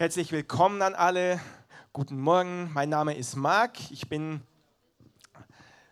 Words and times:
Herzlich 0.00 0.32
willkommen 0.32 0.80
an 0.80 0.94
alle. 0.94 1.38
Guten 1.92 2.18
Morgen. 2.18 2.70
Mein 2.72 2.88
Name 2.88 3.14
ist 3.18 3.36
Marc. 3.36 3.90
Ich 3.90 4.08
bin 4.08 4.40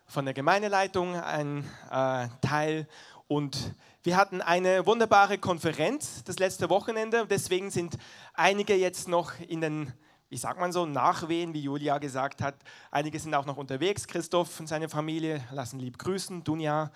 von 0.06 0.24
der 0.24 0.32
Gemeindeleitung 0.32 1.14
ein 1.14 1.62
äh, 1.90 2.28
Teil 2.40 2.88
und 3.26 3.74
wir 4.04 4.16
hatten 4.16 4.40
eine 4.40 4.86
wunderbare 4.86 5.36
Konferenz 5.36 6.24
das 6.24 6.38
letzte 6.38 6.70
Wochenende. 6.70 7.26
Deswegen 7.26 7.70
sind 7.70 7.98
einige 8.32 8.74
jetzt 8.76 9.08
noch 9.08 9.38
in 9.46 9.60
den, 9.60 9.92
wie 10.30 10.38
sagt 10.38 10.58
man 10.58 10.72
so, 10.72 10.86
Nachwehen, 10.86 11.52
wie 11.52 11.60
Julia 11.60 11.98
gesagt 11.98 12.40
hat. 12.40 12.54
Einige 12.90 13.20
sind 13.20 13.34
auch 13.34 13.44
noch 13.44 13.58
unterwegs. 13.58 14.06
Christoph 14.06 14.58
und 14.58 14.68
seine 14.68 14.88
Familie 14.88 15.44
lassen 15.50 15.80
lieb 15.80 15.98
grüßen. 15.98 16.44
Dunja 16.44 16.92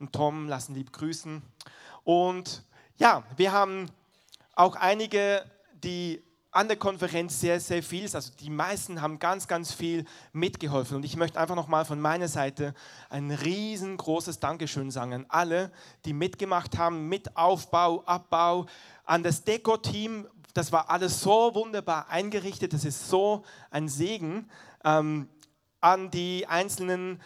und 0.00 0.12
Tom 0.12 0.48
lassen 0.48 0.74
lieb 0.74 0.92
grüßen. 0.92 1.40
Und 2.02 2.64
ja, 2.96 3.22
wir 3.36 3.52
haben 3.52 3.88
auch 4.56 4.74
einige, 4.74 5.44
die 5.84 6.20
an 6.50 6.68
der 6.68 6.78
Konferenz 6.78 7.40
sehr, 7.40 7.60
sehr 7.60 7.82
viel, 7.82 8.04
also 8.04 8.32
die 8.40 8.48
meisten 8.48 9.02
haben 9.02 9.18
ganz, 9.18 9.48
ganz 9.48 9.72
viel 9.72 10.04
mitgeholfen. 10.32 10.96
Und 10.96 11.04
ich 11.04 11.16
möchte 11.16 11.38
einfach 11.38 11.54
nochmal 11.54 11.84
von 11.84 12.00
meiner 12.00 12.28
Seite 12.28 12.74
ein 13.10 13.30
riesengroßes 13.30 14.40
Dankeschön 14.40 14.90
sagen 14.90 15.12
an 15.12 15.26
alle, 15.28 15.70
die 16.04 16.14
mitgemacht 16.14 16.78
haben, 16.78 17.08
mit 17.08 17.36
Aufbau, 17.36 18.02
Abbau, 18.04 18.66
an 19.04 19.22
das 19.22 19.44
Deko-Team. 19.44 20.26
Das 20.54 20.72
war 20.72 20.88
alles 20.88 21.20
so 21.20 21.54
wunderbar 21.54 22.08
eingerichtet, 22.08 22.72
das 22.72 22.84
ist 22.84 23.08
so 23.08 23.44
ein 23.70 23.88
Segen. 23.88 24.50
Ähm, 24.84 25.28
an 25.80 26.10
die 26.10 26.46
einzelnen 26.46 27.20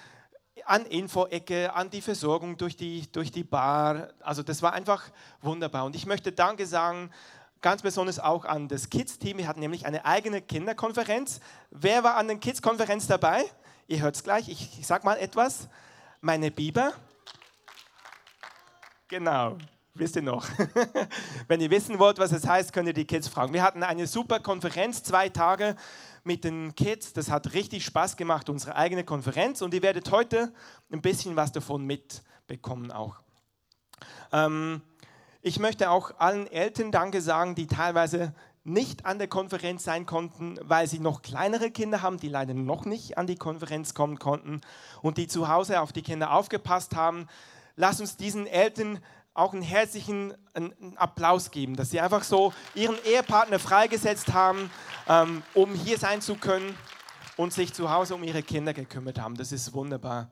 an 0.67 0.85
Info-Ecke, 0.87 1.75
an 1.75 1.91
die 1.91 2.03
Versorgung 2.03 2.57
durch 2.57 2.77
die, 2.77 3.11
durch 3.11 3.33
die 3.33 3.43
Bar. 3.43 4.11
Also 4.21 4.43
das 4.43 4.63
war 4.63 4.73
einfach 4.73 5.11
wunderbar. 5.41 5.85
Und 5.85 5.97
ich 5.97 6.07
möchte 6.07 6.31
Danke 6.31 6.67
sagen 6.67 7.11
ganz 7.63 7.83
besonders 7.83 8.19
auch 8.19 8.45
an 8.45 8.69
das 8.69 8.91
Kids-Team. 8.91 9.39
Wir 9.39 9.47
hatten 9.47 9.61
nämlich 9.61 9.87
eine 9.87 10.05
eigene 10.05 10.43
Kinderkonferenz. 10.43 11.41
Wer 11.71 12.05
war 12.05 12.17
an 12.17 12.27
der 12.27 12.37
Kids-Konferenz 12.37 13.07
dabei? 13.07 13.45
Ihr 13.87 14.03
hört 14.03 14.17
es 14.17 14.25
gleich, 14.25 14.49
ich, 14.49 14.79
ich 14.79 14.87
sag 14.87 15.05
mal 15.05 15.17
etwas. 15.17 15.69
Meine 16.21 16.51
Biber. 16.51 16.93
Genau, 19.09 19.59
wisst 19.95 20.17
ihr 20.17 20.23
noch. 20.23 20.47
Wenn 21.49 21.61
ihr 21.61 21.71
wissen 21.71 21.99
wollt, 21.99 22.19
was 22.19 22.33
es 22.33 22.47
heißt, 22.47 22.73
könnt 22.73 22.89
ihr 22.89 22.95
die 22.95 23.05
Kids 23.05 23.29
fragen. 23.29 23.53
Wir 23.53 23.63
hatten 23.63 23.83
eine 23.83 24.07
super 24.07 24.41
Konferenz, 24.41 25.03
zwei 25.03 25.29
Tage 25.29 25.77
mit 26.25 26.45
den 26.45 26.75
Kids. 26.75 27.13
Das 27.13 27.31
hat 27.31 27.53
richtig 27.55 27.85
Spaß 27.85 28.17
gemacht, 28.17 28.49
unsere 28.49 28.75
eigene 28.75 29.05
Konferenz. 29.05 29.63
Und 29.63 29.73
ihr 29.75 29.83
werdet 29.83 30.11
heute 30.11 30.53
ein 30.91 31.03
bisschen 31.03 31.37
was 31.37 31.53
davon 31.53 31.85
mitbekommen 31.85 32.91
auch. 32.91 33.21
Ähm, 34.33 34.83
ich 35.43 35.59
möchte 35.59 35.91
auch 35.91 36.13
allen 36.19 36.47
Eltern 36.47 36.93
Danke 36.93 37.21
sagen, 37.21 37.57
die 37.57 37.67
teilweise 37.67 38.33
nicht 38.65 39.05
an 39.05 39.19
der 39.19 39.27
Konferenz 39.27 39.83
sein 39.83 40.07
konnten, 40.07 40.57
weil 40.63 40.87
sie 40.87 41.01
noch 41.01 41.21
kleinere 41.21 41.73
Kinder 41.73 42.01
haben, 42.01 42.19
die 42.19 42.29
leider 42.29 42.55
noch 42.55 42.85
nicht 42.85 43.19
an 43.19 43.27
die 43.27 43.35
Konferenz 43.35 43.93
kommen 43.93 44.21
konnten 44.21 44.61
und 45.03 45.19
die 45.19 45.27
zu 45.27 45.49
Hause 45.49 45.81
auf 45.81 45.93
die 45.93 46.03
Kinder 46.03 46.33
aufgepasst 46.33 46.95
haben. 46.95 47.27
Lass 47.75 48.01
uns 48.01 48.17
diesen 48.17 48.47
Eltern 48.47 49.01
auch 49.35 49.53
einen 49.53 49.63
herzlichen 49.63 50.35
Applaus 50.95 51.51
geben, 51.51 51.75
dass 51.75 51.91
sie 51.91 52.01
einfach 52.01 52.23
so 52.23 52.53
ihren 52.77 52.97
Ehepartner 53.05 53.59
freigesetzt 53.59 54.33
haben, 54.33 54.71
ähm, 55.09 55.43
um 55.55 55.75
hier 55.75 55.99
sein 55.99 56.21
zu 56.21 56.37
können 56.37 56.77
und 57.37 57.53
sich 57.53 57.73
zu 57.73 57.91
Hause 57.91 58.15
um 58.15 58.23
ihre 58.23 58.43
Kinder 58.45 58.75
gekümmert 58.75 59.19
haben. 59.19 59.37
Das 59.37 59.51
ist 59.51 59.73
wunderbar. 59.73 60.31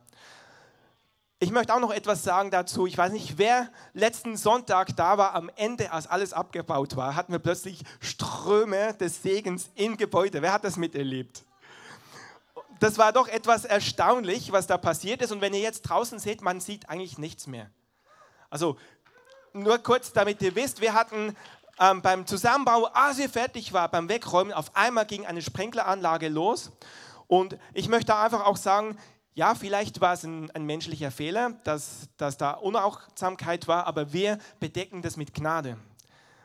Ich 1.42 1.50
möchte 1.52 1.74
auch 1.74 1.80
noch 1.80 1.90
etwas 1.90 2.22
sagen 2.22 2.50
dazu. 2.50 2.86
Ich 2.86 2.98
weiß 2.98 3.12
nicht, 3.12 3.38
wer 3.38 3.70
letzten 3.94 4.36
Sonntag 4.36 4.94
da 4.94 5.16
war, 5.16 5.34
am 5.34 5.50
Ende, 5.56 5.90
als 5.90 6.06
alles 6.06 6.34
abgebaut 6.34 6.96
war, 6.96 7.16
hatten 7.16 7.32
wir 7.32 7.38
plötzlich 7.38 7.82
Ströme 7.98 8.92
des 9.00 9.22
Segens 9.22 9.70
im 9.74 9.96
Gebäude. 9.96 10.42
Wer 10.42 10.52
hat 10.52 10.64
das 10.64 10.76
miterlebt? 10.76 11.44
Das 12.78 12.98
war 12.98 13.14
doch 13.14 13.26
etwas 13.26 13.64
erstaunlich, 13.64 14.52
was 14.52 14.66
da 14.66 14.76
passiert 14.76 15.22
ist. 15.22 15.32
Und 15.32 15.40
wenn 15.40 15.54
ihr 15.54 15.60
jetzt 15.60 15.80
draußen 15.80 16.18
seht, 16.18 16.42
man 16.42 16.60
sieht 16.60 16.90
eigentlich 16.90 17.16
nichts 17.16 17.46
mehr. 17.46 17.70
Also 18.50 18.76
nur 19.54 19.78
kurz, 19.78 20.12
damit 20.12 20.42
ihr 20.42 20.54
wisst, 20.54 20.82
wir 20.82 20.92
hatten 20.92 21.34
ähm, 21.78 22.02
beim 22.02 22.26
Zusammenbau, 22.26 22.84
als 22.92 23.16
wir 23.16 23.30
fertig 23.30 23.72
war, 23.72 23.90
beim 23.90 24.10
Wegräumen, 24.10 24.52
auf 24.52 24.76
einmal 24.76 25.06
ging 25.06 25.24
eine 25.24 25.40
Sprenkleranlage 25.40 26.28
los. 26.28 26.70
Und 27.28 27.56
ich 27.72 27.88
möchte 27.88 28.14
einfach 28.14 28.44
auch 28.44 28.58
sagen, 28.58 28.98
ja, 29.34 29.54
vielleicht 29.54 30.00
war 30.00 30.14
es 30.14 30.24
ein, 30.24 30.50
ein 30.50 30.64
menschlicher 30.64 31.10
Fehler, 31.10 31.54
dass, 31.64 32.08
dass 32.16 32.36
da 32.36 32.52
Unachtsamkeit 32.52 33.68
war, 33.68 33.86
aber 33.86 34.12
wir 34.12 34.38
bedecken 34.58 35.02
das 35.02 35.16
mit 35.16 35.34
Gnade. 35.34 35.76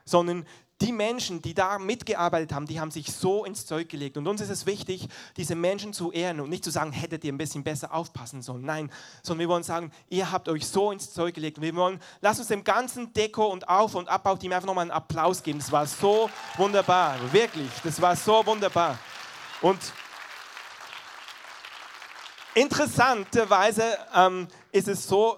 Sondern 0.06 0.46
die 0.82 0.92
Menschen, 0.92 1.42
die 1.42 1.54
da 1.54 1.80
mitgearbeitet 1.80 2.54
haben, 2.54 2.66
die 2.68 2.80
haben 2.80 2.92
sich 2.92 3.12
so 3.14 3.46
ins 3.46 3.66
Zeug 3.66 3.88
gelegt. 3.88 4.18
Und 4.18 4.28
uns 4.28 4.42
ist 4.42 4.50
es 4.50 4.66
wichtig, 4.66 5.08
diese 5.38 5.56
Menschen 5.56 5.94
zu 5.94 6.12
ehren 6.12 6.42
und 6.42 6.50
nicht 6.50 6.66
zu 6.66 6.70
sagen, 6.70 6.92
hättet 6.92 7.24
ihr 7.24 7.32
ein 7.32 7.38
bisschen 7.38 7.64
besser 7.64 7.94
aufpassen 7.94 8.42
sollen. 8.42 8.64
Nein, 8.64 8.92
sondern 9.24 9.40
wir 9.40 9.50
wollen 9.50 9.64
sagen, 9.64 9.92
ihr 10.10 10.32
habt 10.32 10.50
euch 10.50 10.68
so 10.68 10.92
ins 10.92 11.14
Zeug 11.14 11.34
gelegt. 11.34 11.58
Und 11.58 11.64
wir 11.64 11.76
wollen, 11.76 12.00
lasst 12.20 12.40
uns 12.40 12.50
dem 12.50 12.64
ganzen 12.64 13.14
Deko 13.14 13.46
und 13.46 13.70
Auf- 13.70 13.96
und 13.96 14.10
Abbauteam 14.10 14.52
einfach 14.52 14.68
nochmal 14.68 14.84
einen 14.84 14.92
Applaus 14.92 15.42
geben. 15.42 15.60
Das 15.60 15.72
war 15.72 15.88
so 15.88 16.30
wunderbar, 16.58 17.18
wirklich. 17.32 17.70
Das 17.84 18.02
war 18.02 18.16
so 18.16 18.46
wunderbar. 18.46 19.00
Und 19.62 19.80
Interessanterweise 22.56 23.98
ähm, 24.16 24.48
ist 24.72 24.88
es 24.88 25.06
so, 25.06 25.38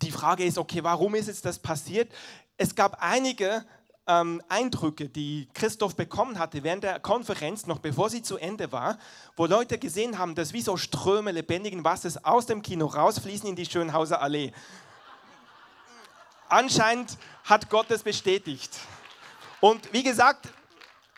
die 0.00 0.12
Frage 0.12 0.44
ist, 0.44 0.58
okay, 0.58 0.82
warum 0.84 1.16
ist 1.16 1.26
jetzt 1.26 1.44
das 1.44 1.58
passiert? 1.58 2.12
Es 2.56 2.76
gab 2.76 3.02
einige 3.02 3.64
ähm, 4.06 4.40
Eindrücke, 4.48 5.08
die 5.08 5.48
Christoph 5.54 5.96
bekommen 5.96 6.38
hatte 6.38 6.62
während 6.62 6.84
der 6.84 7.00
Konferenz, 7.00 7.66
noch 7.66 7.80
bevor 7.80 8.10
sie 8.10 8.22
zu 8.22 8.36
Ende 8.36 8.70
war, 8.70 8.96
wo 9.36 9.46
Leute 9.46 9.76
gesehen 9.76 10.18
haben, 10.18 10.36
dass 10.36 10.52
wie 10.52 10.62
so 10.62 10.76
Ströme 10.76 11.32
lebendigen 11.32 11.82
Wassers 11.84 12.24
aus 12.24 12.46
dem 12.46 12.62
Kino 12.62 12.86
rausfließen 12.86 13.48
in 13.48 13.56
die 13.56 13.66
Schönhauser 13.66 14.22
Allee. 14.22 14.52
Anscheinend 16.48 17.18
hat 17.42 17.70
Gott 17.70 17.90
es 17.90 18.04
bestätigt. 18.04 18.78
Und 19.60 19.92
wie 19.92 20.04
gesagt, 20.04 20.48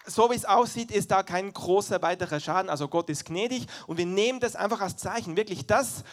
so 0.07 0.31
wie 0.31 0.35
es 0.35 0.45
aussieht, 0.45 0.91
ist 0.91 1.11
da 1.11 1.23
kein 1.23 1.53
großer 1.53 2.03
weiterer 2.03 2.41
Schaden. 2.41 2.71
Also 2.71 2.89
Gott 2.89 3.09
ist 3.11 3.25
gnädig 3.25 3.67
und 3.87 3.97
wir 3.97 4.07
nehmen 4.07 4.41
das 4.41 4.57
einfach 4.57 4.81
als 4.81 4.97
Zeichen. 4.97 5.37
Wirklich 5.37 5.67
das, 5.67 6.05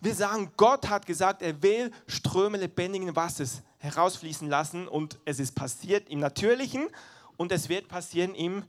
wir 0.00 0.14
sagen, 0.14 0.52
Gott 0.56 0.88
hat 0.88 1.06
gesagt, 1.06 1.42
er 1.42 1.62
will 1.62 1.90
Ströme 2.06 2.58
lebendigen 2.58 3.16
Wassers 3.16 3.62
herausfließen 3.78 4.48
lassen 4.48 4.86
und 4.86 5.18
es 5.24 5.40
ist 5.40 5.54
passiert 5.54 6.08
im 6.08 6.20
Natürlichen 6.20 6.88
und 7.36 7.52
es 7.52 7.68
wird 7.68 7.88
passieren 7.88 8.34
im 8.34 8.64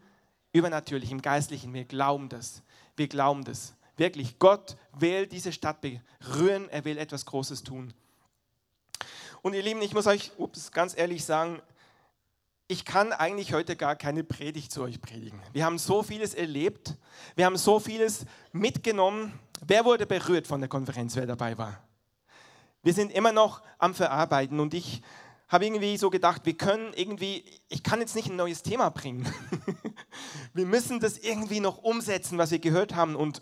Übernatürlichen, 0.53 1.17
im 1.17 1.21
Geistlichen. 1.21 1.73
Wir 1.73 1.85
glauben 1.85 2.29
das. 2.29 2.63
Wir 2.95 3.07
glauben 3.07 3.43
das. 3.43 3.73
Wirklich, 3.97 4.39
Gott 4.39 4.77
will 4.93 5.27
diese 5.27 5.51
Stadt 5.51 5.81
berühren, 5.81 6.69
er 6.69 6.85
will 6.85 6.97
etwas 6.97 7.25
Großes 7.25 7.63
tun. 7.63 7.93
Und 9.41 9.53
ihr 9.53 9.61
Lieben, 9.61 9.81
ich 9.81 9.93
muss 9.93 10.07
euch 10.07 10.31
ups, 10.37 10.71
ganz 10.71 10.97
ehrlich 10.97 11.25
sagen, 11.25 11.61
ich 12.71 12.85
kann 12.85 13.11
eigentlich 13.13 13.53
heute 13.53 13.75
gar 13.75 13.95
keine 13.95 14.23
Predigt 14.23 14.71
zu 14.71 14.83
euch 14.83 15.01
predigen. 15.01 15.41
Wir 15.53 15.65
haben 15.65 15.79
so 15.79 16.03
vieles 16.03 16.35
erlebt, 16.35 16.95
wir 17.35 17.45
haben 17.47 17.57
so 17.57 17.79
vieles 17.79 18.27
mitgenommen. 18.51 19.37
Wer 19.65 19.85
wurde 19.85 20.05
berührt 20.05 20.45
von 20.45 20.61
der 20.61 20.69
Konferenz, 20.69 21.15
wer 21.15 21.25
dabei 21.25 21.57
war? 21.57 21.83
Wir 22.83 22.93
sind 22.93 23.11
immer 23.11 23.31
noch 23.31 23.63
am 23.79 23.95
Verarbeiten 23.95 24.59
und 24.59 24.75
ich 24.75 25.01
habe 25.47 25.65
irgendwie 25.65 25.97
so 25.97 26.11
gedacht, 26.11 26.45
wir 26.45 26.55
können 26.55 26.93
irgendwie, 26.93 27.43
ich 27.69 27.81
kann 27.81 28.01
jetzt 28.01 28.15
nicht 28.15 28.29
ein 28.29 28.35
neues 28.35 28.61
Thema 28.61 28.89
bringen. 28.91 29.27
wir 30.53 30.67
müssen 30.67 30.99
das 30.99 31.17
irgendwie 31.17 31.61
noch 31.61 31.79
umsetzen, 31.79 32.37
was 32.37 32.51
wir 32.51 32.59
gehört 32.59 32.93
haben 32.93 33.15
und 33.15 33.41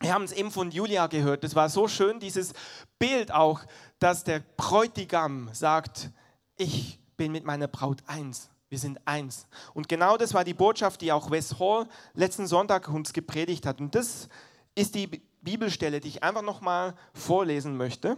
wir 0.00 0.14
haben 0.14 0.24
es 0.24 0.32
eben 0.32 0.50
von 0.50 0.70
Julia 0.70 1.06
gehört. 1.08 1.44
Das 1.44 1.54
war 1.54 1.68
so 1.68 1.86
schön, 1.86 2.18
dieses 2.18 2.54
Bild 2.98 3.30
auch, 3.30 3.60
dass 3.98 4.24
der 4.24 4.40
Bräutigam 4.56 5.50
sagt, 5.52 6.10
ich 6.56 6.98
bin 7.18 7.32
mit 7.32 7.44
meiner 7.44 7.68
Braut 7.68 8.02
eins. 8.06 8.48
Wir 8.70 8.78
sind 8.78 8.98
eins. 9.06 9.46
Und 9.74 9.88
genau 9.88 10.16
das 10.16 10.32
war 10.32 10.44
die 10.44 10.54
Botschaft, 10.54 11.02
die 11.02 11.12
auch 11.12 11.30
Wes 11.30 11.58
Hall 11.58 11.86
letzten 12.14 12.46
Sonntag 12.46 12.88
uns 12.88 13.12
gepredigt 13.12 13.66
hat. 13.66 13.80
Und 13.80 13.94
das 13.94 14.28
ist 14.74 14.94
die 14.94 15.06
Bibelstelle, 15.42 16.00
die 16.00 16.08
ich 16.08 16.22
einfach 16.22 16.42
nochmal 16.42 16.94
vorlesen 17.12 17.76
möchte. 17.76 18.16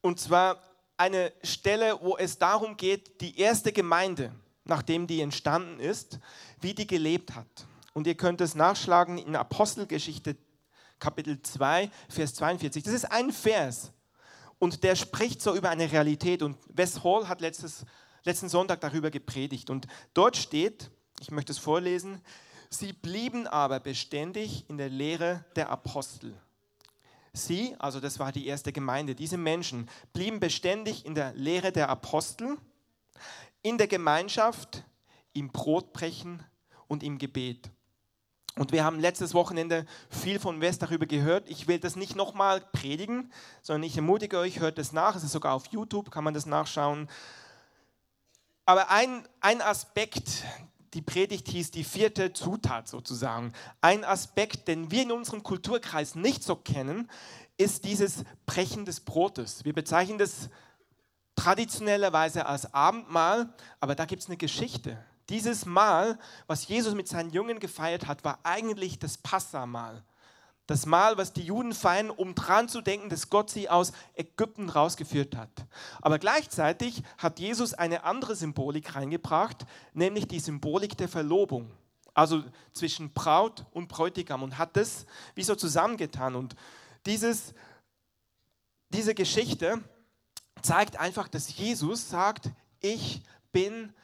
Und 0.00 0.18
zwar 0.18 0.60
eine 0.96 1.32
Stelle, 1.42 1.98
wo 2.00 2.16
es 2.16 2.38
darum 2.38 2.76
geht, 2.76 3.20
die 3.20 3.38
erste 3.38 3.72
Gemeinde, 3.72 4.32
nachdem 4.64 5.06
die 5.06 5.20
entstanden 5.20 5.80
ist, 5.80 6.18
wie 6.60 6.74
die 6.74 6.86
gelebt 6.86 7.34
hat. 7.34 7.66
Und 7.92 8.06
ihr 8.06 8.16
könnt 8.16 8.40
es 8.40 8.54
nachschlagen 8.54 9.18
in 9.18 9.36
Apostelgeschichte 9.36 10.36
Kapitel 10.98 11.42
2, 11.42 11.90
Vers 12.08 12.34
42. 12.34 12.84
Das 12.84 12.94
ist 12.94 13.10
ein 13.10 13.32
Vers, 13.32 13.92
und 14.62 14.84
der 14.84 14.94
spricht 14.94 15.42
so 15.42 15.56
über 15.56 15.70
eine 15.70 15.90
Realität. 15.90 16.40
Und 16.40 16.56
Wes 16.68 17.02
Hall 17.02 17.28
hat 17.28 17.40
letztes, 17.40 17.84
letzten 18.22 18.48
Sonntag 18.48 18.80
darüber 18.80 19.10
gepredigt. 19.10 19.70
Und 19.70 19.88
dort 20.14 20.36
steht, 20.36 20.88
ich 21.18 21.32
möchte 21.32 21.50
es 21.50 21.58
vorlesen, 21.58 22.20
sie 22.70 22.92
blieben 22.92 23.48
aber 23.48 23.80
beständig 23.80 24.64
in 24.68 24.78
der 24.78 24.88
Lehre 24.88 25.44
der 25.56 25.68
Apostel. 25.68 26.40
Sie, 27.32 27.74
also 27.80 27.98
das 27.98 28.20
war 28.20 28.30
die 28.30 28.46
erste 28.46 28.72
Gemeinde, 28.72 29.16
diese 29.16 29.36
Menschen 29.36 29.90
blieben 30.12 30.38
beständig 30.38 31.06
in 31.06 31.16
der 31.16 31.34
Lehre 31.34 31.72
der 31.72 31.88
Apostel, 31.88 32.56
in 33.62 33.78
der 33.78 33.88
Gemeinschaft, 33.88 34.84
im 35.32 35.48
Brotbrechen 35.48 36.40
und 36.86 37.02
im 37.02 37.18
Gebet. 37.18 37.68
Und 38.56 38.70
wir 38.70 38.84
haben 38.84 39.00
letztes 39.00 39.32
Wochenende 39.32 39.86
viel 40.10 40.38
von 40.38 40.60
West 40.60 40.82
darüber 40.82 41.06
gehört. 41.06 41.48
Ich 41.48 41.68
will 41.68 41.78
das 41.78 41.96
nicht 41.96 42.16
nochmal 42.16 42.60
predigen, 42.72 43.32
sondern 43.62 43.84
ich 43.84 43.96
ermutige 43.96 44.38
euch, 44.38 44.60
hört 44.60 44.76
das 44.76 44.92
nach. 44.92 45.16
Es 45.16 45.24
ist 45.24 45.32
sogar 45.32 45.54
auf 45.54 45.66
YouTube, 45.68 46.10
kann 46.10 46.24
man 46.24 46.34
das 46.34 46.44
nachschauen. 46.44 47.08
Aber 48.66 48.90
ein, 48.90 49.26
ein 49.40 49.62
Aspekt, 49.62 50.44
die 50.92 51.00
Predigt 51.00 51.48
hieß 51.48 51.70
die 51.70 51.84
vierte 51.84 52.34
Zutat 52.34 52.88
sozusagen. 52.88 53.54
Ein 53.80 54.04
Aspekt, 54.04 54.68
den 54.68 54.90
wir 54.90 55.02
in 55.02 55.12
unserem 55.12 55.42
Kulturkreis 55.42 56.14
nicht 56.14 56.44
so 56.44 56.54
kennen, 56.54 57.10
ist 57.56 57.84
dieses 57.84 58.24
Brechen 58.44 58.84
des 58.84 59.00
Brotes. 59.00 59.64
Wir 59.64 59.72
bezeichnen 59.72 60.18
das 60.18 60.50
traditionellerweise 61.36 62.44
als 62.44 62.74
Abendmahl, 62.74 63.54
aber 63.80 63.94
da 63.94 64.04
gibt 64.04 64.22
es 64.22 64.28
eine 64.28 64.36
Geschichte. 64.36 65.02
Dieses 65.32 65.64
Mahl, 65.64 66.18
was 66.46 66.68
Jesus 66.68 66.94
mit 66.94 67.08
seinen 67.08 67.30
Jüngern 67.30 67.58
gefeiert 67.58 68.06
hat, 68.06 68.22
war 68.22 68.38
eigentlich 68.42 68.98
das 68.98 69.16
Passamahl. 69.16 70.04
Das 70.66 70.84
Mahl, 70.84 71.16
was 71.16 71.32
die 71.32 71.42
Juden 71.42 71.72
feiern, 71.72 72.10
um 72.10 72.34
dran 72.34 72.68
zu 72.68 72.82
denken, 72.82 73.08
dass 73.08 73.30
Gott 73.30 73.48
sie 73.48 73.70
aus 73.70 73.92
Ägypten 74.14 74.68
rausgeführt 74.68 75.34
hat. 75.34 75.48
Aber 76.02 76.18
gleichzeitig 76.18 77.02
hat 77.16 77.40
Jesus 77.40 77.72
eine 77.72 78.04
andere 78.04 78.36
Symbolik 78.36 78.94
reingebracht, 78.94 79.64
nämlich 79.94 80.28
die 80.28 80.38
Symbolik 80.38 80.98
der 80.98 81.08
Verlobung. 81.08 81.70
Also 82.12 82.44
zwischen 82.74 83.10
Braut 83.14 83.64
und 83.72 83.88
Bräutigam 83.88 84.42
und 84.42 84.58
hat 84.58 84.76
das 84.76 85.06
wie 85.34 85.44
so 85.44 85.54
zusammengetan. 85.54 86.34
Und 86.34 86.56
dieses, 87.06 87.54
diese 88.90 89.14
Geschichte 89.14 89.82
zeigt 90.60 91.00
einfach, 91.00 91.26
dass 91.26 91.56
Jesus 91.56 92.10
sagt, 92.10 92.50
ich 92.80 93.22
bin 93.50 93.94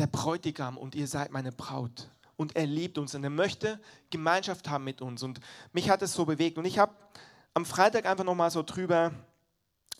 der 0.00 0.06
Bräutigam 0.06 0.76
und 0.76 0.94
ihr 0.94 1.06
seid 1.06 1.30
meine 1.30 1.52
Braut. 1.52 2.10
Und 2.36 2.56
er 2.56 2.66
liebt 2.66 2.96
uns 2.96 3.14
und 3.14 3.22
er 3.22 3.30
möchte 3.30 3.78
Gemeinschaft 4.08 4.68
haben 4.68 4.84
mit 4.84 5.02
uns. 5.02 5.22
Und 5.22 5.40
mich 5.72 5.90
hat 5.90 6.00
es 6.00 6.14
so 6.14 6.24
bewegt. 6.24 6.56
Und 6.56 6.64
ich 6.64 6.78
habe 6.78 6.94
am 7.52 7.66
Freitag 7.66 8.06
einfach 8.06 8.24
nochmal 8.24 8.50
so 8.50 8.62
drüber 8.62 9.12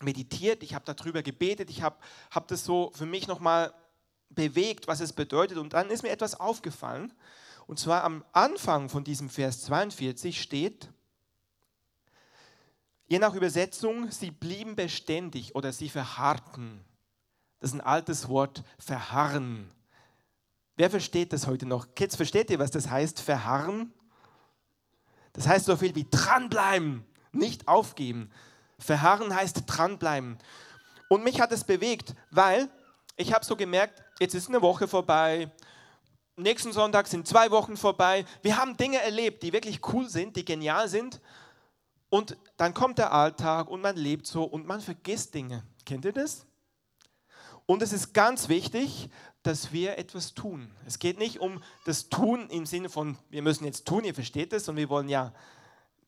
meditiert, 0.01 0.63
ich 0.63 0.73
habe 0.73 0.91
darüber 0.91 1.21
gebetet, 1.21 1.69
ich 1.69 1.83
habe 1.83 1.95
hab 2.31 2.47
das 2.47 2.65
so 2.65 2.91
für 2.95 3.05
mich 3.05 3.27
nochmal 3.27 3.71
bewegt, 4.29 4.87
was 4.87 5.01
es 5.01 5.13
bedeutet. 5.13 5.59
Und 5.59 5.73
dann 5.73 5.91
ist 5.91 6.01
mir 6.01 6.09
etwas 6.09 6.39
aufgefallen. 6.39 7.13
Und 7.67 7.79
zwar 7.79 8.03
am 8.03 8.25
Anfang 8.31 8.89
von 8.89 9.03
diesem 9.03 9.29
Vers 9.29 9.61
42 9.61 10.41
steht, 10.41 10.89
je 13.07 13.19
nach 13.19 13.35
Übersetzung, 13.35 14.09
sie 14.09 14.31
blieben 14.31 14.75
beständig 14.75 15.53
oder 15.53 15.71
sie 15.71 15.89
verharrten. 15.89 16.83
Das 17.59 17.69
ist 17.69 17.75
ein 17.75 17.81
altes 17.81 18.27
Wort, 18.27 18.63
verharren. 18.79 19.69
Wer 20.77 20.89
versteht 20.89 21.33
das 21.33 21.47
heute 21.47 21.65
noch? 21.65 21.93
Kids, 21.95 22.15
versteht 22.15 22.49
ihr, 22.49 22.59
was 22.59 22.71
das 22.71 22.89
heißt, 22.89 23.19
verharren? 23.21 23.93
Das 25.33 25.47
heißt 25.47 25.65
so 25.65 25.77
viel 25.77 25.95
wie 25.95 26.07
dranbleiben, 26.09 27.05
nicht 27.31 27.67
aufgeben. 27.67 28.31
Verharren 28.79 29.35
heißt 29.35 29.63
dranbleiben. 29.67 30.37
Und 31.09 31.23
mich 31.23 31.39
hat 31.39 31.51
es 31.51 31.63
bewegt, 31.63 32.15
weil 32.31 32.69
ich 33.15 33.33
habe 33.33 33.45
so 33.45 33.55
gemerkt, 33.55 34.01
jetzt 34.19 34.33
ist 34.33 34.49
eine 34.49 34.61
Woche 34.61 34.87
vorbei, 34.87 35.51
nächsten 36.35 36.71
Sonntag 36.71 37.07
sind 37.07 37.27
zwei 37.27 37.51
Wochen 37.51 37.77
vorbei. 37.77 38.25
Wir 38.41 38.57
haben 38.57 38.77
Dinge 38.77 39.01
erlebt, 39.01 39.43
die 39.43 39.53
wirklich 39.53 39.79
cool 39.93 40.09
sind, 40.09 40.35
die 40.35 40.45
genial 40.45 40.87
sind. 40.87 41.21
Und 42.09 42.37
dann 42.57 42.73
kommt 42.73 42.97
der 42.97 43.13
Alltag 43.13 43.69
und 43.69 43.81
man 43.81 43.95
lebt 43.95 44.27
so 44.27 44.43
und 44.43 44.67
man 44.67 44.81
vergisst 44.81 45.33
Dinge. 45.33 45.63
Kennt 45.85 46.05
ihr 46.05 46.11
das? 46.11 46.45
Und 47.65 47.81
es 47.81 47.93
ist 47.93 48.13
ganz 48.13 48.49
wichtig, 48.49 49.09
dass 49.43 49.71
wir 49.71 49.97
etwas 49.97 50.33
tun. 50.33 50.71
Es 50.85 50.99
geht 50.99 51.17
nicht 51.17 51.39
um 51.39 51.61
das 51.85 52.09
Tun 52.09 52.49
im 52.49 52.65
Sinne 52.65 52.89
von, 52.89 53.17
wir 53.29 53.41
müssen 53.41 53.65
jetzt 53.65 53.87
tun, 53.87 54.03
ihr 54.03 54.13
versteht 54.13 54.53
es, 54.53 54.69
und 54.69 54.75
wir 54.75 54.89
wollen 54.89 55.09
ja, 55.09 55.33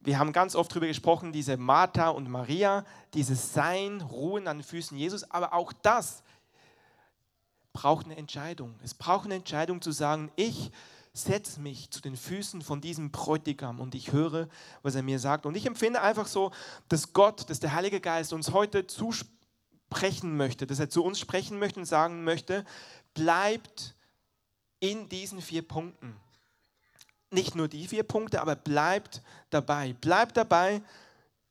wir 0.01 0.19
haben 0.19 0.33
ganz 0.33 0.55
oft 0.55 0.71
darüber 0.71 0.87
gesprochen, 0.87 1.31
diese 1.31 1.57
Martha 1.57 2.09
und 2.09 2.29
Maria, 2.29 2.85
dieses 3.13 3.53
Sein, 3.53 4.01
Ruhen 4.01 4.47
an 4.47 4.57
den 4.57 4.63
Füßen 4.63 4.97
Jesus, 4.97 5.23
aber 5.31 5.53
auch 5.53 5.71
das 5.73 6.23
braucht 7.71 8.05
eine 8.05 8.17
Entscheidung. 8.17 8.75
Es 8.83 8.93
braucht 8.93 9.25
eine 9.25 9.35
Entscheidung 9.35 9.81
zu 9.81 9.91
sagen, 9.91 10.31
ich 10.35 10.71
setze 11.13 11.59
mich 11.59 11.91
zu 11.91 12.01
den 12.01 12.15
Füßen 12.15 12.61
von 12.61 12.81
diesem 12.81 13.11
Bräutigam 13.11 13.79
und 13.79 13.93
ich 13.93 14.11
höre, 14.11 14.47
was 14.81 14.95
er 14.95 15.03
mir 15.03 15.19
sagt. 15.19 15.45
Und 15.45 15.55
ich 15.55 15.65
empfinde 15.65 16.01
einfach 16.01 16.27
so, 16.27 16.51
dass 16.89 17.13
Gott, 17.13 17.49
dass 17.49 17.59
der 17.59 17.73
Heilige 17.73 18.01
Geist 18.01 18.33
uns 18.33 18.51
heute 18.51 18.87
zusprechen 18.87 20.37
möchte, 20.37 20.65
dass 20.65 20.79
er 20.79 20.89
zu 20.89 21.03
uns 21.03 21.19
sprechen 21.19 21.59
möchte 21.59 21.79
und 21.79 21.85
sagen 21.85 22.23
möchte, 22.23 22.65
bleibt 23.13 23.95
in 24.79 25.07
diesen 25.09 25.41
vier 25.41 25.61
Punkten. 25.61 26.15
Nicht 27.31 27.55
nur 27.55 27.67
die 27.67 27.87
vier 27.87 28.03
Punkte, 28.03 28.41
aber 28.41 28.55
bleibt 28.55 29.21
dabei. 29.49 29.93
Bleibt 29.93 30.37
dabei 30.37 30.81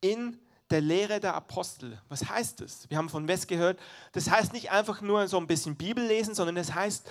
in 0.01 0.39
der 0.71 0.81
Lehre 0.81 1.21
der 1.21 1.35
Apostel. 1.35 2.01
Was 2.09 2.29
heißt 2.29 2.61
das? 2.61 2.89
Wir 2.89 2.99
haben 2.99 3.09
von 3.09 3.29
West 3.29 3.49
gehört, 3.49 3.79
das 4.13 4.31
heißt 4.31 4.53
nicht 4.53 4.71
einfach 4.71 5.01
nur 5.01 5.29
so 5.29 5.39
ein 5.39 5.47
bisschen 5.47 5.77
Bibel 5.77 6.05
lesen, 6.05 6.35
sondern 6.35 6.57
das 6.57 6.75
heißt, 6.75 7.09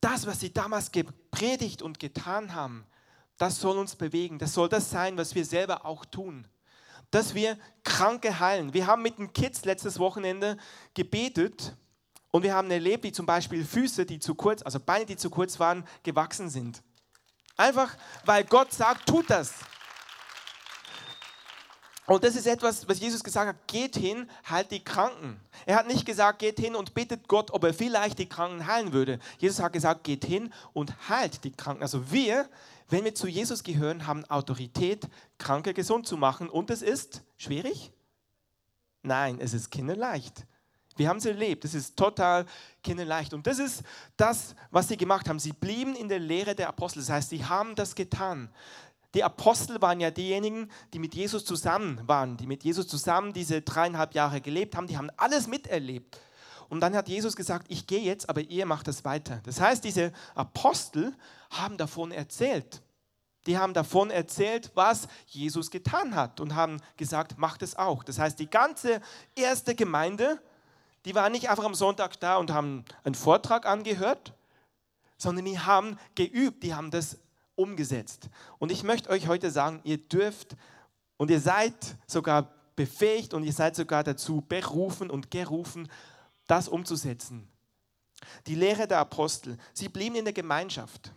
das, 0.00 0.26
was 0.26 0.40
sie 0.40 0.52
damals 0.52 0.92
gepredigt 0.92 1.82
und 1.82 1.98
getan 1.98 2.54
haben, 2.54 2.86
das 3.36 3.60
soll 3.60 3.78
uns 3.78 3.96
bewegen. 3.96 4.38
Das 4.38 4.52
soll 4.52 4.68
das 4.68 4.90
sein, 4.90 5.16
was 5.16 5.34
wir 5.34 5.44
selber 5.44 5.86
auch 5.86 6.04
tun. 6.04 6.46
Dass 7.10 7.34
wir 7.34 7.56
Kranke 7.84 8.38
heilen. 8.38 8.74
Wir 8.74 8.86
haben 8.86 9.02
mit 9.02 9.18
den 9.18 9.32
Kids 9.32 9.64
letztes 9.64 9.98
Wochenende 9.98 10.56
gebetet 10.94 11.74
und 12.38 12.44
wir 12.44 12.54
haben 12.54 12.70
erlebt, 12.70 13.02
wie 13.02 13.10
zum 13.10 13.26
Beispiel 13.26 13.64
Füße, 13.64 14.06
die 14.06 14.20
zu 14.20 14.36
kurz, 14.36 14.62
also 14.62 14.78
Beine, 14.78 15.04
die 15.04 15.16
zu 15.16 15.28
kurz 15.28 15.58
waren, 15.58 15.84
gewachsen 16.04 16.48
sind. 16.48 16.84
Einfach, 17.56 17.96
weil 18.24 18.44
Gott 18.44 18.72
sagt, 18.72 19.08
tut 19.08 19.28
das. 19.28 19.54
Und 22.06 22.22
das 22.22 22.36
ist 22.36 22.46
etwas, 22.46 22.88
was 22.88 23.00
Jesus 23.00 23.24
gesagt 23.24 23.48
hat, 23.48 23.66
geht 23.66 23.96
hin, 23.96 24.30
heilt 24.48 24.70
die 24.70 24.84
Kranken. 24.84 25.40
Er 25.66 25.74
hat 25.74 25.88
nicht 25.88 26.06
gesagt, 26.06 26.38
geht 26.38 26.60
hin 26.60 26.76
und 26.76 26.94
bittet 26.94 27.26
Gott, 27.26 27.50
ob 27.50 27.64
er 27.64 27.74
vielleicht 27.74 28.20
die 28.20 28.28
Kranken 28.28 28.68
heilen 28.68 28.92
würde. 28.92 29.18
Jesus 29.38 29.58
hat 29.58 29.72
gesagt, 29.72 30.04
geht 30.04 30.24
hin 30.24 30.54
und 30.72 31.08
heilt 31.08 31.42
die 31.42 31.50
Kranken. 31.50 31.82
Also 31.82 32.12
wir, 32.12 32.48
wenn 32.88 33.02
wir 33.02 33.16
zu 33.16 33.26
Jesus 33.26 33.64
gehören, 33.64 34.06
haben 34.06 34.24
Autorität, 34.26 35.08
Kranke 35.38 35.74
gesund 35.74 36.06
zu 36.06 36.16
machen. 36.16 36.48
Und 36.48 36.70
es 36.70 36.82
ist 36.82 37.24
schwierig? 37.36 37.90
Nein, 39.02 39.40
es 39.40 39.54
ist 39.54 39.70
kinderleicht. 39.70 40.46
Wir 40.98 41.08
haben 41.08 41.18
es 41.18 41.26
erlebt. 41.26 41.64
Es 41.64 41.74
ist 41.74 41.96
total 41.96 42.44
kinderleicht. 42.82 43.32
Und 43.34 43.46
das 43.46 43.58
ist 43.58 43.82
das, 44.16 44.54
was 44.70 44.88
sie 44.88 44.96
gemacht 44.96 45.28
haben. 45.28 45.38
Sie 45.38 45.52
blieben 45.52 45.94
in 45.94 46.08
der 46.08 46.18
Lehre 46.18 46.54
der 46.54 46.68
Apostel. 46.68 47.00
Das 47.00 47.10
heißt, 47.10 47.30
sie 47.30 47.44
haben 47.44 47.74
das 47.74 47.94
getan. 47.94 48.50
Die 49.14 49.24
Apostel 49.24 49.80
waren 49.80 50.00
ja 50.00 50.10
diejenigen, 50.10 50.70
die 50.92 50.98
mit 50.98 51.14
Jesus 51.14 51.44
zusammen 51.44 52.00
waren, 52.06 52.36
die 52.36 52.46
mit 52.46 52.62
Jesus 52.62 52.86
zusammen 52.88 53.32
diese 53.32 53.62
dreieinhalb 53.62 54.14
Jahre 54.14 54.40
gelebt 54.40 54.76
haben. 54.76 54.86
Die 54.86 54.98
haben 54.98 55.10
alles 55.16 55.46
miterlebt. 55.46 56.20
Und 56.68 56.80
dann 56.80 56.94
hat 56.94 57.08
Jesus 57.08 57.34
gesagt, 57.34 57.66
ich 57.70 57.86
gehe 57.86 58.02
jetzt, 58.02 58.28
aber 58.28 58.42
ihr 58.42 58.66
macht 58.66 58.88
das 58.88 59.04
weiter. 59.04 59.40
Das 59.44 59.60
heißt, 59.60 59.82
diese 59.82 60.12
Apostel 60.34 61.14
haben 61.50 61.78
davon 61.78 62.12
erzählt. 62.12 62.82
Die 63.46 63.56
haben 63.56 63.72
davon 63.72 64.10
erzählt, 64.10 64.70
was 64.74 65.08
Jesus 65.26 65.70
getan 65.70 66.14
hat 66.14 66.40
und 66.40 66.54
haben 66.54 66.76
gesagt, 66.98 67.38
macht 67.38 67.62
es 67.62 67.76
auch. 67.76 68.04
Das 68.04 68.18
heißt, 68.18 68.38
die 68.38 68.50
ganze 68.50 69.00
erste 69.34 69.74
Gemeinde 69.74 70.42
die 71.04 71.14
waren 71.14 71.32
nicht 71.32 71.48
einfach 71.48 71.64
am 71.64 71.74
Sonntag 71.74 72.18
da 72.20 72.36
und 72.36 72.52
haben 72.52 72.84
einen 73.04 73.14
Vortrag 73.14 73.66
angehört, 73.66 74.34
sondern 75.16 75.44
die 75.44 75.58
haben 75.58 75.98
geübt, 76.14 76.62
die 76.62 76.74
haben 76.74 76.90
das 76.90 77.18
umgesetzt. 77.54 78.28
Und 78.58 78.70
ich 78.70 78.82
möchte 78.82 79.10
euch 79.10 79.26
heute 79.26 79.50
sagen, 79.50 79.80
ihr 79.84 79.98
dürft 79.98 80.56
und 81.16 81.30
ihr 81.30 81.40
seid 81.40 81.74
sogar 82.06 82.54
befähigt 82.76 83.34
und 83.34 83.42
ihr 83.42 83.52
seid 83.52 83.74
sogar 83.74 84.04
dazu 84.04 84.40
berufen 84.40 85.10
und 85.10 85.30
gerufen, 85.30 85.88
das 86.46 86.68
umzusetzen. 86.68 87.48
Die 88.46 88.54
Lehre 88.54 88.86
der 88.86 88.98
Apostel, 88.98 89.58
sie 89.72 89.88
blieben 89.88 90.14
in 90.14 90.24
der 90.24 90.32
Gemeinschaft. 90.32 91.12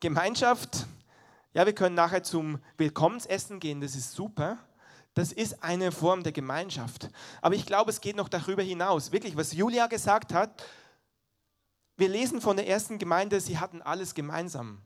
Gemeinschaft, 0.00 0.86
ja, 1.54 1.64
wir 1.64 1.74
können 1.74 1.94
nachher 1.94 2.22
zum 2.22 2.58
Willkommensessen 2.76 3.58
gehen, 3.58 3.80
das 3.80 3.94
ist 3.94 4.12
super. 4.12 4.58
Das 5.18 5.32
ist 5.32 5.64
eine 5.64 5.90
Form 5.90 6.22
der 6.22 6.30
Gemeinschaft. 6.30 7.10
Aber 7.42 7.56
ich 7.56 7.66
glaube, 7.66 7.90
es 7.90 8.00
geht 8.00 8.14
noch 8.14 8.28
darüber 8.28 8.62
hinaus. 8.62 9.10
Wirklich, 9.10 9.36
was 9.36 9.52
Julia 9.52 9.88
gesagt 9.88 10.32
hat, 10.32 10.62
wir 11.96 12.08
lesen 12.08 12.40
von 12.40 12.56
der 12.56 12.68
ersten 12.68 13.00
Gemeinde, 13.00 13.40
sie 13.40 13.58
hatten 13.58 13.82
alles 13.82 14.14
gemeinsam. 14.14 14.80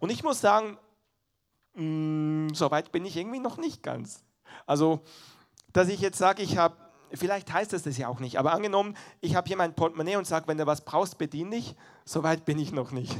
Und 0.00 0.08
ich 0.08 0.22
muss 0.22 0.40
sagen, 0.40 0.78
mh, 1.74 1.82
mm, 1.82 2.54
so 2.54 2.70
weit 2.70 2.90
bin 2.90 3.04
ich 3.04 3.18
irgendwie 3.18 3.38
noch 3.38 3.58
nicht 3.58 3.82
ganz. 3.82 4.24
Also, 4.64 5.02
dass 5.74 5.88
ich 5.88 6.00
jetzt 6.00 6.16
sage, 6.16 6.42
ich 6.42 6.56
habe, 6.56 6.76
vielleicht 7.12 7.52
heißt 7.52 7.74
das 7.74 7.82
das 7.82 7.98
ja 7.98 8.08
auch 8.08 8.20
nicht, 8.20 8.38
aber 8.38 8.54
angenommen, 8.54 8.96
ich 9.20 9.36
habe 9.36 9.46
hier 9.46 9.58
mein 9.58 9.74
Portemonnaie 9.74 10.16
und 10.16 10.26
sage, 10.26 10.48
wenn 10.48 10.56
du 10.56 10.64
was 10.64 10.86
brauchst, 10.86 11.18
bedien 11.18 11.50
dich, 11.50 11.76
so 12.06 12.22
weit 12.22 12.46
bin 12.46 12.58
ich 12.58 12.72
noch 12.72 12.92
nicht. 12.92 13.14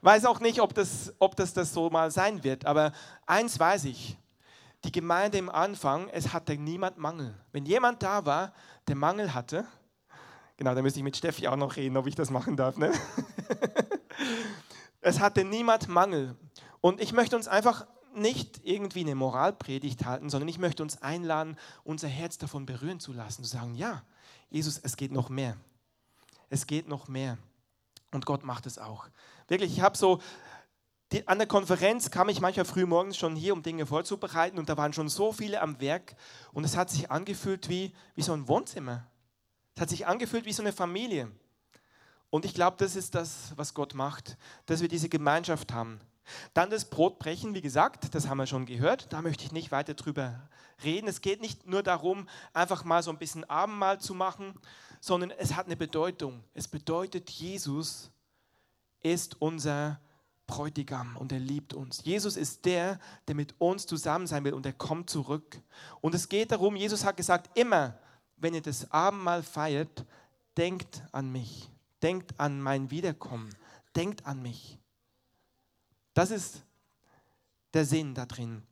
Weiß 0.00 0.24
auch 0.24 0.40
nicht, 0.40 0.60
ob 0.60 0.74
das, 0.74 1.14
ob 1.20 1.36
das 1.36 1.54
das 1.54 1.72
so 1.72 1.90
mal 1.90 2.10
sein 2.10 2.42
wird, 2.42 2.66
aber 2.66 2.92
eins 3.24 3.60
weiß 3.60 3.84
ich, 3.84 4.18
die 4.84 4.92
Gemeinde 4.92 5.38
im 5.38 5.48
Anfang, 5.48 6.08
es 6.10 6.32
hatte 6.32 6.56
niemand 6.56 6.98
Mangel. 6.98 7.34
Wenn 7.52 7.66
jemand 7.66 8.02
da 8.02 8.24
war, 8.24 8.52
der 8.86 8.96
Mangel 8.96 9.34
hatte, 9.34 9.66
genau, 10.56 10.74
da 10.74 10.82
müsste 10.82 11.00
ich 11.00 11.04
mit 11.04 11.16
Steffi 11.16 11.48
auch 11.48 11.56
noch 11.56 11.76
reden, 11.76 11.96
ob 11.96 12.06
ich 12.06 12.14
das 12.14 12.30
machen 12.30 12.56
darf. 12.56 12.76
Ne? 12.76 12.92
es 15.00 15.20
hatte 15.20 15.44
niemand 15.44 15.88
Mangel. 15.88 16.36
Und 16.80 17.00
ich 17.00 17.12
möchte 17.12 17.36
uns 17.36 17.48
einfach 17.48 17.86
nicht 18.14 18.60
irgendwie 18.62 19.00
eine 19.00 19.14
Moralpredigt 19.14 20.04
halten, 20.04 20.30
sondern 20.30 20.48
ich 20.48 20.58
möchte 20.58 20.82
uns 20.82 21.02
einladen, 21.02 21.56
unser 21.82 22.08
Herz 22.08 22.38
davon 22.38 22.66
berühren 22.66 23.00
zu 23.00 23.12
lassen, 23.12 23.42
zu 23.42 23.50
sagen, 23.50 23.74
ja, 23.74 24.02
Jesus, 24.50 24.78
es 24.78 24.96
geht 24.96 25.10
noch 25.10 25.28
mehr. 25.28 25.56
Es 26.48 26.66
geht 26.66 26.88
noch 26.88 27.08
mehr. 27.08 27.38
Und 28.12 28.26
Gott 28.26 28.44
macht 28.44 28.66
es 28.66 28.78
auch. 28.78 29.06
Wirklich, 29.48 29.72
ich 29.72 29.80
habe 29.80 29.96
so, 29.96 30.20
die, 31.12 31.28
an 31.28 31.38
der 31.38 31.46
Konferenz 31.46 32.10
kam 32.10 32.28
ich 32.28 32.40
manchmal 32.40 32.64
früh 32.64 32.86
morgens 32.86 33.16
schon 33.16 33.36
hier, 33.36 33.52
um 33.52 33.62
Dinge 33.62 33.86
vorzubereiten 33.86 34.58
und 34.58 34.68
da 34.68 34.76
waren 34.76 34.92
schon 34.92 35.08
so 35.08 35.32
viele 35.32 35.60
am 35.60 35.80
Werk 35.80 36.16
und 36.52 36.64
es 36.64 36.76
hat 36.76 36.90
sich 36.90 37.10
angefühlt 37.10 37.68
wie, 37.68 37.92
wie 38.14 38.22
so 38.22 38.32
ein 38.32 38.48
Wohnzimmer. 38.48 39.06
Es 39.74 39.82
hat 39.82 39.90
sich 39.90 40.06
angefühlt 40.06 40.44
wie 40.44 40.52
so 40.52 40.62
eine 40.62 40.72
Familie. 40.72 41.30
Und 42.30 42.44
ich 42.44 42.54
glaube, 42.54 42.76
das 42.78 42.96
ist 42.96 43.14
das, 43.14 43.52
was 43.56 43.74
Gott 43.74 43.94
macht, 43.94 44.36
dass 44.66 44.80
wir 44.80 44.88
diese 44.88 45.08
Gemeinschaft 45.08 45.72
haben. 45.72 46.00
Dann 46.54 46.70
das 46.70 46.86
Brotbrechen, 46.86 47.54
wie 47.54 47.60
gesagt, 47.60 48.14
das 48.14 48.28
haben 48.28 48.38
wir 48.38 48.46
schon 48.46 48.66
gehört, 48.66 49.12
da 49.12 49.22
möchte 49.22 49.44
ich 49.44 49.52
nicht 49.52 49.70
weiter 49.70 49.94
drüber 49.94 50.48
reden. 50.82 51.06
Es 51.06 51.20
geht 51.20 51.40
nicht 51.40 51.66
nur 51.66 51.82
darum, 51.82 52.28
einfach 52.52 52.84
mal 52.84 53.02
so 53.02 53.10
ein 53.10 53.18
bisschen 53.18 53.44
Abendmahl 53.44 54.00
zu 54.00 54.14
machen, 54.14 54.54
sondern 55.00 55.30
es 55.30 55.54
hat 55.54 55.66
eine 55.66 55.76
Bedeutung. 55.76 56.42
Es 56.54 56.66
bedeutet, 56.66 57.30
Jesus 57.30 58.10
ist 59.00 59.40
unser 59.40 60.00
Bräutigam 60.46 61.16
und 61.16 61.32
er 61.32 61.38
liebt 61.38 61.72
uns. 61.74 62.04
Jesus 62.04 62.36
ist 62.36 62.64
der, 62.64 62.98
der 63.28 63.34
mit 63.34 63.54
uns 63.58 63.86
zusammen 63.86 64.26
sein 64.26 64.44
will 64.44 64.52
und 64.52 64.66
er 64.66 64.72
kommt 64.72 65.08
zurück. 65.08 65.60
Und 66.00 66.14
es 66.14 66.28
geht 66.28 66.52
darum, 66.52 66.76
Jesus 66.76 67.04
hat 67.04 67.16
gesagt, 67.16 67.56
immer, 67.58 67.98
wenn 68.36 68.54
ihr 68.54 68.62
das 68.62 68.90
Abendmahl 68.90 69.42
feiert, 69.42 70.04
denkt 70.56 71.02
an 71.12 71.32
mich, 71.32 71.70
denkt 72.02 72.38
an 72.38 72.60
mein 72.60 72.90
Wiederkommen, 72.90 73.54
denkt 73.96 74.26
an 74.26 74.42
mich. 74.42 74.78
Das 76.12 76.30
ist 76.30 76.62
der 77.72 77.84
Sinn 77.84 78.14
da 78.14 78.26
drin. 78.26 78.62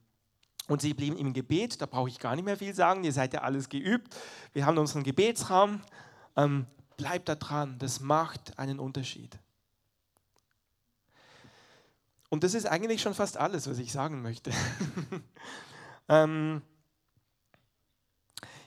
Und 0.69 0.81
sie 0.81 0.95
blieben 0.95 1.17
im 1.17 1.33
Gebet, 1.33 1.81
da 1.81 1.87
brauche 1.87 2.09
ich 2.09 2.19
gar 2.19 2.37
nicht 2.37 2.45
mehr 2.45 2.57
viel 2.57 2.75
sagen, 2.75 3.02
ihr 3.02 3.12
seid 3.12 3.33
ja 3.35 3.41
alles 3.41 3.69
geübt. 3.69 4.14
Wir 4.52 4.64
haben 4.64 4.79
unseren 4.79 5.02
Gebetsraum. 5.02 5.81
Ähm, 6.37 6.67
bleibt 6.97 7.29
da 7.29 7.35
dran, 7.35 7.79
das 7.79 8.00
macht 8.00 8.59
einen 8.59 8.79
Unterschied. 8.79 9.38
Und 12.33 12.45
das 12.45 12.55
ist 12.55 12.65
eigentlich 12.65 13.03
schon 13.03 13.12
fast 13.12 13.37
alles, 13.37 13.69
was 13.69 13.77
ich 13.77 13.93
sagen 13.93 14.23
möchte. 14.23 14.53
ähm, 16.09 16.62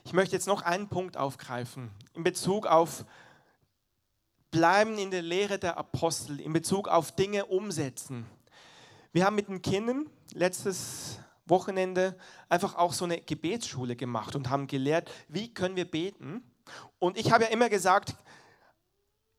ich 0.04 0.12
möchte 0.12 0.36
jetzt 0.36 0.46
noch 0.46 0.62
einen 0.62 0.88
Punkt 0.88 1.16
aufgreifen 1.16 1.90
in 2.14 2.22
Bezug 2.22 2.68
auf 2.68 3.04
Bleiben 4.52 4.98
in 4.98 5.10
der 5.10 5.22
Lehre 5.22 5.58
der 5.58 5.78
Apostel, 5.78 6.38
in 6.38 6.52
Bezug 6.52 6.86
auf 6.86 7.16
Dinge 7.16 7.46
umsetzen. 7.46 8.24
Wir 9.12 9.24
haben 9.24 9.34
mit 9.34 9.48
den 9.48 9.62
Kindern 9.62 10.08
letztes 10.32 11.18
Wochenende 11.46 12.16
einfach 12.48 12.76
auch 12.76 12.92
so 12.92 13.04
eine 13.04 13.20
Gebetsschule 13.20 13.96
gemacht 13.96 14.36
und 14.36 14.48
haben 14.48 14.68
gelehrt, 14.68 15.10
wie 15.26 15.52
können 15.52 15.74
wir 15.74 15.90
beten. 15.90 16.48
Und 17.00 17.18
ich 17.18 17.32
habe 17.32 17.42
ja 17.44 17.50
immer 17.50 17.68
gesagt, 17.68 18.14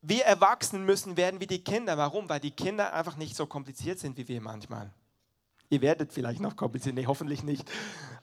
wir 0.01 0.25
Erwachsenen 0.25 0.86
müssen 0.86 1.18
werden 1.18 1.39
wie 1.39 1.48
die 1.48 1.63
Kinder. 1.63 1.98
Warum? 1.98 2.30
Weil 2.30 2.39
die 2.39 2.51
Kinder 2.51 2.94
einfach 2.94 3.18
nicht 3.18 3.36
so 3.36 3.46
kompliziert 3.46 4.00
sind 4.00 4.18
wie 4.18 4.27
wir 4.27 4.42
manchmal. 4.42 4.92
Ihr 5.70 5.82
werdet 5.82 6.13
vielleicht 6.13 6.39
noch 6.39 6.56
kompliziert, 6.56 6.96
nee, 6.96 7.06
hoffentlich 7.08 7.44
nicht. 7.44 7.70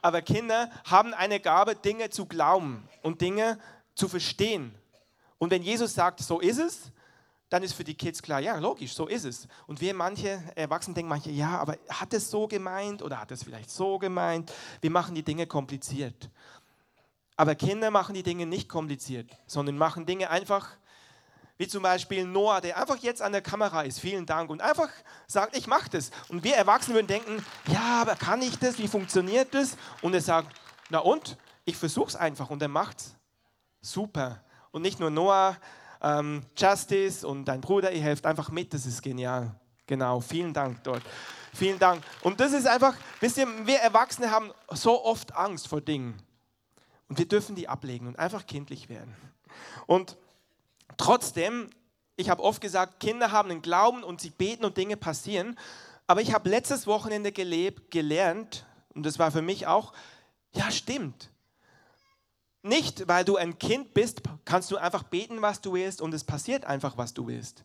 Aber 0.01 0.23
Kinder 0.23 0.71
haben 0.85 1.13
eine 1.13 1.41
Gabe, 1.41 1.77
Dinge 1.77 2.09
zu 2.11 2.27
glauben 2.27 2.89
und 3.03 3.21
Dinge 3.21 3.59
zu 3.95 4.09
verstehen. 4.09 4.75
Und 5.39 5.51
wenn 5.51 5.63
Jesus 5.63 5.95
sagt, 5.95 6.21
so 6.21 6.41
ist 6.41 6.59
es, 6.59 6.91
dann 7.51 7.63
ist 7.63 7.75
für 7.75 7.85
die 7.85 7.95
Kids 7.95 8.23
klar, 8.23 8.41
ja, 8.41 8.59
logisch, 8.59 8.95
so 8.95 9.07
ist 9.07 9.25
es. 9.25 9.47
Und 9.67 9.81
wir 9.81 9.95
manche 9.95 10.43
Erwachsene 10.55 10.95
denken 10.95 11.11
manche, 11.11 11.31
ja, 11.31 11.59
aber 11.59 11.77
hat 11.91 12.15
es 12.15 12.31
so 12.31 12.49
gemeint 12.49 13.03
oder 13.03 13.21
hat 13.21 13.31
es 13.31 13.45
vielleicht 13.45 13.71
so 13.71 13.99
gemeint? 13.99 14.53
Wir 14.81 14.91
machen 14.91 15.15
die 15.15 15.23
Dinge 15.23 15.47
kompliziert. 15.47 16.31
Aber 17.37 17.55
Kinder 17.55 17.91
machen 17.91 18.15
die 18.15 18.23
Dinge 18.23 18.47
nicht 18.47 18.69
kompliziert, 18.69 19.31
sondern 19.47 19.77
machen 19.77 20.07
Dinge 20.07 20.31
einfach, 20.31 20.71
wie 21.57 21.69
zum 21.69 21.83
Beispiel 21.83 22.25
Noah, 22.25 22.61
der 22.61 22.77
einfach 22.77 22.97
jetzt 22.97 23.23
an 23.23 23.33
der 23.33 23.43
Kamera 23.43 23.83
ist, 23.83 24.01
vielen 24.01 24.27
Dank, 24.27 24.51
und 24.51 24.61
einfach 24.61 24.89
sagt, 25.27 25.57
ich 25.57 25.67
mache 25.67 25.91
das. 25.91 26.11
Und 26.29 26.43
wir 26.43 26.57
Erwachsene 26.57 26.97
würden 26.97 27.07
denken, 27.07 27.45
ja, 27.69 28.03
aber 28.03 28.17
kann 28.17 28.43
ich 28.43 28.59
das? 28.59 28.79
Wie 28.79 28.89
funktioniert 28.89 29.55
das? 29.55 29.77
Und 30.03 30.15
er 30.15 30.21
sagt, 30.21 30.55
na 30.91 30.99
und? 30.99 31.37
Ich 31.65 31.77
versuche 31.77 32.09
es 32.09 32.17
einfach 32.17 32.51
und 32.51 32.61
er 32.61 32.69
macht 32.69 32.99
es. 32.99 33.17
Super. 33.81 34.43
Und 34.71 34.83
nicht 34.83 35.01
nur 35.01 35.11
Noah, 35.11 35.57
ähm, 36.03 36.45
Justice 36.57 37.27
und 37.27 37.47
dein 37.47 37.61
Bruder, 37.61 37.93
ihr 37.93 38.03
helft 38.03 38.27
einfach 38.27 38.51
mit, 38.51 38.75
das 38.75 38.85
ist 38.85 39.03
genial. 39.03 39.55
Genau, 39.87 40.21
vielen 40.21 40.53
Dank 40.53 40.83
dort. 40.83 41.03
Vielen 41.55 41.79
Dank. 41.79 42.03
Und 42.23 42.41
das 42.41 42.53
ist 42.53 42.67
einfach, 42.67 42.95
wisst 43.21 43.37
ihr, 43.37 43.47
wir 43.67 43.79
Erwachsene 43.79 44.31
haben 44.31 44.51
so 44.71 45.05
oft 45.05 45.35
Angst 45.37 45.69
vor 45.69 45.81
Dingen. 45.81 46.21
Und 47.09 47.19
wir 47.19 47.29
dürfen 47.29 47.55
die 47.55 47.69
ablegen 47.69 48.09
und 48.09 48.19
einfach 48.19 48.47
kindlich 48.47 48.89
werden. 48.89 49.15
Und 49.87 50.17
trotzdem, 50.97 51.71
ich 52.17 52.31
habe 52.31 52.43
oft 52.43 52.61
gesagt, 52.61 53.01
Kinder 53.01 53.33
haben 53.33 53.51
einen 53.51 53.63
Glauben 53.63 54.03
und 54.03 54.21
sie 54.21 54.31
beten 54.31 54.65
und 54.65 54.77
Dinge 54.77 54.97
passieren. 54.97 55.59
Aber 56.07 56.21
ich 56.21 56.35
habe 56.35 56.49
letztes 56.49 56.87
Wochenende 56.87 57.33
gelebt, 57.33 57.91
gelernt, 57.91 58.67
und 58.95 59.05
das 59.05 59.19
war 59.19 59.31
für 59.33 59.43
mich 59.43 59.67
auch, 59.67 59.93
ja 60.53 60.71
stimmt, 60.71 61.31
nicht, 62.65 63.09
weil 63.09 63.27
du 63.27 63.37
ein 63.37 63.59
Kind 63.59 63.93
bist, 63.93 64.23
kannst 64.47 64.71
du 64.71 64.79
einfach 64.79 65.03
beten, 65.03 65.43
was 65.43 65.61
du 65.61 65.75
willst 65.75 66.01
und 66.01 66.15
es 66.15 66.25
passiert 66.25 66.65
einfach, 66.65 66.97
was 66.97 67.13
du 67.13 67.27
willst. 67.27 67.63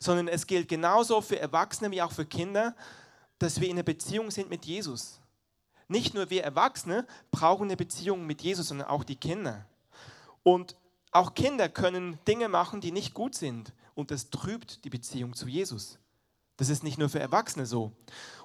Sondern 0.00 0.26
es 0.26 0.46
gilt 0.46 0.68
genauso 0.68 1.20
für 1.20 1.38
Erwachsene 1.38 1.90
wie 1.92 2.02
auch 2.02 2.10
für 2.10 2.26
Kinder, 2.26 2.74
dass 3.38 3.60
wir 3.60 3.68
in 3.68 3.76
einer 3.76 3.84
Beziehung 3.84 4.30
sind 4.32 4.50
mit 4.50 4.64
Jesus. 4.64 5.20
Nicht 5.86 6.14
nur 6.14 6.30
wir 6.30 6.42
Erwachsene 6.42 7.06
brauchen 7.30 7.64
eine 7.64 7.76
Beziehung 7.76 8.26
mit 8.26 8.42
Jesus, 8.42 8.68
sondern 8.68 8.88
auch 8.88 9.04
die 9.04 9.16
Kinder. 9.16 9.66
Und 10.42 10.74
auch 11.12 11.34
Kinder 11.34 11.68
können 11.68 12.18
Dinge 12.26 12.48
machen, 12.48 12.80
die 12.80 12.92
nicht 12.92 13.14
gut 13.14 13.34
sind. 13.34 13.72
Und 13.94 14.10
das 14.10 14.30
trübt 14.30 14.84
die 14.84 14.90
Beziehung 14.90 15.34
zu 15.34 15.46
Jesus. 15.48 15.98
Das 16.56 16.68
ist 16.68 16.82
nicht 16.82 16.98
nur 16.98 17.08
für 17.08 17.20
Erwachsene 17.20 17.66
so. 17.66 17.92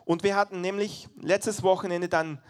Und 0.06 0.24
wir 0.24 0.36
hatten 0.36 0.62
nämlich 0.62 1.10
letztes 1.22 1.64
Wochenende 1.64 2.10
dann 2.10 2.42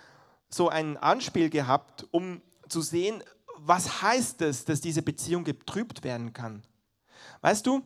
so 0.49 0.69
ein 0.69 0.97
Anspiel 0.97 1.49
gehabt, 1.49 2.07
um 2.11 2.41
zu 2.69 2.81
sehen, 2.81 3.23
was 3.57 4.01
heißt 4.01 4.41
es, 4.41 4.65
dass 4.65 4.81
diese 4.81 5.01
Beziehung 5.01 5.43
getrübt 5.43 6.03
werden 6.03 6.33
kann? 6.33 6.63
Weißt 7.41 7.65
du, 7.65 7.85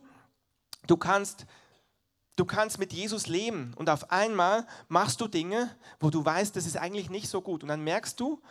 du 0.86 0.96
kannst, 0.96 1.46
du 2.36 2.44
kannst 2.44 2.78
mit 2.78 2.92
Jesus 2.92 3.26
leben 3.26 3.72
und 3.76 3.88
auf 3.88 4.10
einmal 4.10 4.66
machst 4.88 5.20
du 5.20 5.28
Dinge, 5.28 5.74
wo 6.00 6.10
du 6.10 6.24
weißt, 6.24 6.54
das 6.54 6.66
ist 6.66 6.76
eigentlich 6.76 7.10
nicht 7.10 7.28
so 7.28 7.40
gut. 7.40 7.62
Und 7.62 7.68
dann 7.68 7.82
merkst 7.82 8.18
du, 8.20 8.42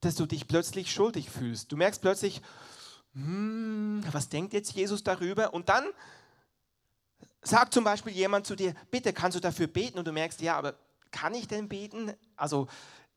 dass 0.00 0.16
du 0.16 0.26
dich 0.26 0.48
plötzlich 0.48 0.92
schuldig 0.92 1.30
fühlst. 1.30 1.72
Du 1.72 1.76
merkst 1.76 2.00
plötzlich, 2.00 2.42
hm, 3.24 4.04
was 4.12 4.28
denkt 4.28 4.52
jetzt 4.52 4.72
Jesus 4.72 5.02
darüber? 5.02 5.54
Und 5.54 5.68
dann 5.68 5.84
sagt 7.42 7.74
zum 7.74 7.84
Beispiel 7.84 8.12
jemand 8.12 8.46
zu 8.46 8.56
dir, 8.56 8.74
bitte 8.90 9.12
kannst 9.12 9.36
du 9.36 9.40
dafür 9.40 9.66
beten? 9.66 9.98
Und 9.98 10.06
du 10.06 10.12
merkst, 10.12 10.40
ja, 10.40 10.56
aber 10.56 10.74
kann 11.10 11.34
ich 11.34 11.48
denn 11.48 11.68
beten? 11.68 12.12
Also 12.36 12.68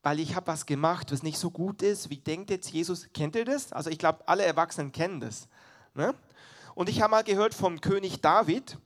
weil 0.03 0.19
ich 0.19 0.36
habe 0.36 0.48
was 0.48 0.65
gemacht, 0.65 1.12
was 1.12 1.24
nicht 1.24 1.39
so 1.39 1.50
gut 1.50 1.81
ist. 1.81 2.10
Wie 2.10 2.17
denkt 2.17 2.50
jetzt 2.50 2.69
Jesus? 2.69 3.07
Kennt 3.13 3.36
ihr 3.36 3.45
das? 3.45 3.72
Also 3.72 3.89
ich 3.89 3.98
glaube, 3.98 4.27
alle 4.27 4.43
Erwachsenen 4.43 4.91
kennen 4.91 5.22
das. 5.22 5.48
Ne? 5.95 6.13
Und 6.75 6.89
ich 6.89 7.01
habe 7.01 7.12
mal 7.12 7.24
gehört 7.24 7.53
vom 7.53 7.79
König 7.79 8.22
David, 8.22 8.77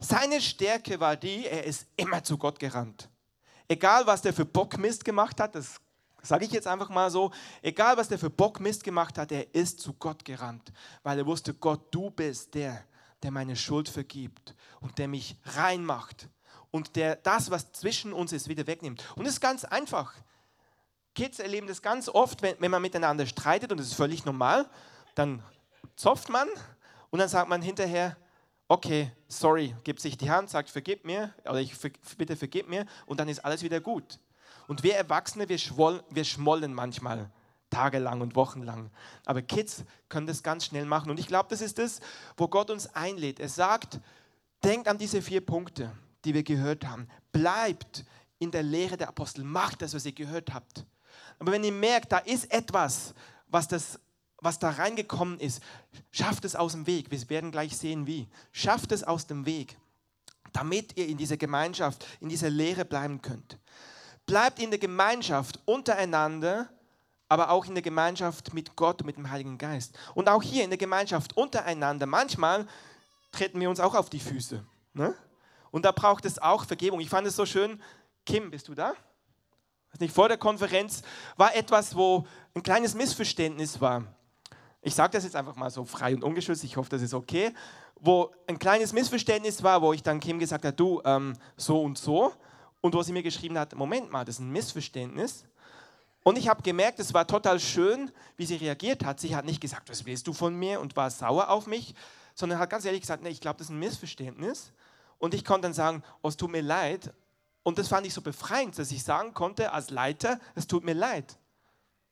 seine 0.00 0.40
Stärke 0.40 1.00
war 1.00 1.16
die, 1.16 1.46
er 1.46 1.64
ist 1.64 1.86
immer 1.96 2.24
zu 2.24 2.36
Gott 2.38 2.58
gerannt. 2.58 3.08
Egal, 3.68 4.06
was 4.06 4.22
der 4.22 4.32
für 4.32 4.44
Bockmist 4.44 5.04
gemacht 5.04 5.40
hat, 5.40 5.54
das 5.54 5.80
sage 6.24 6.44
ich 6.44 6.52
jetzt 6.52 6.66
einfach 6.66 6.88
mal 6.88 7.10
so, 7.10 7.30
egal, 7.62 7.96
was 7.96 8.08
der 8.08 8.18
für 8.18 8.30
Bockmist 8.30 8.82
gemacht 8.82 9.18
hat, 9.18 9.30
er 9.32 9.54
ist 9.54 9.80
zu 9.80 9.92
Gott 9.94 10.24
gerannt, 10.24 10.72
weil 11.02 11.18
er 11.18 11.26
wusste, 11.26 11.54
Gott, 11.54 11.94
du 11.94 12.10
bist 12.10 12.54
der, 12.54 12.84
der 13.22 13.30
meine 13.30 13.56
Schuld 13.56 13.88
vergibt 13.88 14.54
und 14.80 14.98
der 14.98 15.08
mich 15.08 15.36
rein 15.44 15.84
macht 15.84 16.28
und 16.70 16.96
der 16.96 17.16
das, 17.16 17.50
was 17.50 17.72
zwischen 17.72 18.12
uns 18.12 18.32
ist, 18.32 18.48
wieder 18.48 18.66
wegnimmt. 18.66 19.04
Und 19.16 19.26
es 19.26 19.34
ist 19.34 19.40
ganz 19.40 19.64
einfach. 19.64 20.14
Kids 21.14 21.38
erleben 21.38 21.68
das 21.68 21.82
ganz 21.82 22.08
oft, 22.08 22.42
wenn, 22.42 22.56
wenn 22.58 22.70
man 22.70 22.82
miteinander 22.82 23.26
streitet 23.26 23.70
und 23.70 23.78
das 23.78 23.86
ist 23.86 23.94
völlig 23.94 24.24
normal, 24.24 24.68
dann 25.14 25.42
zopft 25.94 26.28
man 26.28 26.48
und 27.10 27.20
dann 27.20 27.28
sagt 27.28 27.48
man 27.48 27.62
hinterher, 27.62 28.16
okay, 28.66 29.12
sorry, 29.28 29.74
gibt 29.84 30.00
sich 30.00 30.16
die 30.16 30.30
Hand, 30.30 30.50
sagt 30.50 30.70
vergib 30.70 31.04
mir 31.04 31.32
oder 31.44 31.60
ich 31.60 31.74
bitte 32.18 32.34
vergib 32.34 32.68
mir 32.68 32.86
und 33.06 33.20
dann 33.20 33.28
ist 33.28 33.44
alles 33.44 33.62
wieder 33.62 33.80
gut. 33.80 34.18
Und 34.66 34.82
wir 34.82 34.94
Erwachsene, 34.94 35.48
wir, 35.48 35.58
schwoll, 35.58 36.02
wir 36.10 36.24
schmollen 36.24 36.72
manchmal 36.74 37.30
tagelang 37.70 38.20
und 38.20 38.36
wochenlang. 38.36 38.90
Aber 39.24 39.42
Kids 39.42 39.84
können 40.08 40.26
das 40.26 40.42
ganz 40.42 40.66
schnell 40.66 40.84
machen. 40.84 41.10
Und 41.10 41.18
ich 41.18 41.26
glaube, 41.26 41.48
das 41.50 41.60
ist 41.60 41.78
das, 41.78 42.00
wo 42.36 42.48
Gott 42.48 42.70
uns 42.70 42.86
einlädt. 42.94 43.40
Er 43.40 43.48
sagt, 43.48 44.00
denkt 44.62 44.88
an 44.88 44.98
diese 44.98 45.20
vier 45.20 45.44
Punkte, 45.44 45.92
die 46.24 46.34
wir 46.34 46.42
gehört 46.42 46.86
haben. 46.86 47.08
Bleibt 47.32 48.04
in 48.38 48.50
der 48.50 48.62
Lehre 48.62 48.96
der 48.96 49.08
Apostel. 49.08 49.44
Macht 49.44 49.82
das, 49.82 49.94
was 49.94 50.06
ihr 50.06 50.12
gehört 50.12 50.54
habt. 50.54 50.86
Aber 51.38 51.52
wenn 51.52 51.64
ihr 51.64 51.72
merkt, 51.72 52.12
da 52.12 52.18
ist 52.18 52.50
etwas, 52.52 53.14
was, 53.48 53.68
das, 53.68 53.98
was 54.38 54.58
da 54.58 54.70
reingekommen 54.70 55.40
ist, 55.40 55.62
schafft 56.10 56.44
es 56.44 56.56
aus 56.56 56.72
dem 56.72 56.86
Weg. 56.86 57.10
Wir 57.10 57.28
werden 57.28 57.50
gleich 57.50 57.76
sehen, 57.76 58.06
wie. 58.06 58.28
Schafft 58.52 58.92
es 58.92 59.04
aus 59.04 59.26
dem 59.26 59.46
Weg, 59.46 59.76
damit 60.52 60.96
ihr 60.96 61.08
in 61.08 61.18
dieser 61.18 61.36
Gemeinschaft, 61.36 62.06
in 62.20 62.28
dieser 62.28 62.50
Lehre 62.50 62.84
bleiben 62.84 63.20
könnt. 63.20 63.58
Bleibt 64.26 64.58
in 64.58 64.70
der 64.70 64.78
Gemeinschaft 64.78 65.60
untereinander, 65.64 66.68
aber 67.28 67.50
auch 67.50 67.66
in 67.66 67.74
der 67.74 67.82
Gemeinschaft 67.82 68.54
mit 68.54 68.76
Gott 68.76 69.02
und 69.02 69.06
mit 69.06 69.16
dem 69.16 69.30
Heiligen 69.30 69.58
Geist. 69.58 69.98
Und 70.14 70.28
auch 70.28 70.42
hier 70.42 70.64
in 70.64 70.70
der 70.70 70.78
Gemeinschaft 70.78 71.36
untereinander. 71.36 72.06
Manchmal 72.06 72.66
treten 73.32 73.60
wir 73.60 73.68
uns 73.68 73.80
auch 73.80 73.94
auf 73.94 74.10
die 74.10 74.20
Füße. 74.20 74.64
Ne? 74.92 75.14
Und 75.70 75.84
da 75.84 75.92
braucht 75.92 76.24
es 76.24 76.38
auch 76.38 76.64
Vergebung. 76.64 77.00
Ich 77.00 77.08
fand 77.08 77.26
es 77.26 77.36
so 77.36 77.44
schön. 77.44 77.82
Kim, 78.24 78.50
bist 78.50 78.68
du 78.68 78.74
da? 78.74 78.94
Nicht, 79.98 80.14
vor 80.14 80.28
der 80.28 80.38
Konferenz 80.38 81.02
war 81.36 81.54
etwas, 81.54 81.94
wo 81.94 82.26
ein 82.54 82.62
kleines 82.62 82.94
Missverständnis 82.94 83.80
war. 83.80 84.04
Ich 84.82 84.94
sage 84.94 85.12
das 85.12 85.24
jetzt 85.24 85.36
einfach 85.36 85.56
mal 85.56 85.70
so 85.70 85.84
frei 85.84 86.14
und 86.14 86.24
ungeschützt, 86.24 86.64
ich 86.64 86.76
hoffe, 86.76 86.90
das 86.90 87.02
ist 87.02 87.14
okay. 87.14 87.52
Wo 88.00 88.32
ein 88.46 88.58
kleines 88.58 88.92
Missverständnis 88.92 89.62
war, 89.62 89.80
wo 89.82 89.92
ich 89.92 90.02
dann 90.02 90.20
Kim 90.20 90.38
gesagt 90.38 90.64
habe, 90.64 90.76
du, 90.76 91.00
ähm, 91.04 91.34
so 91.56 91.82
und 91.82 91.96
so. 91.96 92.32
Und 92.84 92.92
wo 92.92 93.02
sie 93.02 93.12
mir 93.12 93.22
geschrieben 93.22 93.58
hat, 93.58 93.74
Moment 93.74 94.12
mal, 94.12 94.26
das 94.26 94.34
ist 94.34 94.40
ein 94.40 94.50
Missverständnis. 94.50 95.46
Und 96.22 96.36
ich 96.36 96.48
habe 96.48 96.60
gemerkt, 96.60 97.00
es 97.00 97.14
war 97.14 97.26
total 97.26 97.58
schön, 97.58 98.10
wie 98.36 98.44
sie 98.44 98.56
reagiert 98.56 99.06
hat. 99.06 99.20
Sie 99.20 99.34
hat 99.34 99.46
nicht 99.46 99.62
gesagt, 99.62 99.88
was 99.88 100.04
willst 100.04 100.26
du 100.26 100.34
von 100.34 100.54
mir 100.54 100.80
und 100.80 100.94
war 100.94 101.10
sauer 101.10 101.48
auf 101.48 101.66
mich, 101.66 101.94
sondern 102.34 102.58
hat 102.58 102.68
ganz 102.68 102.84
ehrlich 102.84 103.00
gesagt, 103.00 103.22
nee, 103.22 103.30
ich 103.30 103.40
glaube, 103.40 103.56
das 103.56 103.68
ist 103.68 103.70
ein 103.70 103.78
Missverständnis. 103.78 104.70
Und 105.16 105.32
ich 105.32 105.46
konnte 105.46 105.62
dann 105.62 105.72
sagen, 105.72 106.02
oh, 106.20 106.28
es 106.28 106.36
tut 106.36 106.50
mir 106.50 106.60
leid. 106.60 107.14
Und 107.62 107.78
das 107.78 107.88
fand 107.88 108.06
ich 108.06 108.12
so 108.12 108.20
befreiend, 108.20 108.78
dass 108.78 108.90
ich 108.90 109.02
sagen 109.02 109.32
konnte 109.32 109.72
als 109.72 109.88
Leiter, 109.88 110.38
es 110.54 110.66
tut 110.66 110.84
mir 110.84 110.92
leid. 110.92 111.38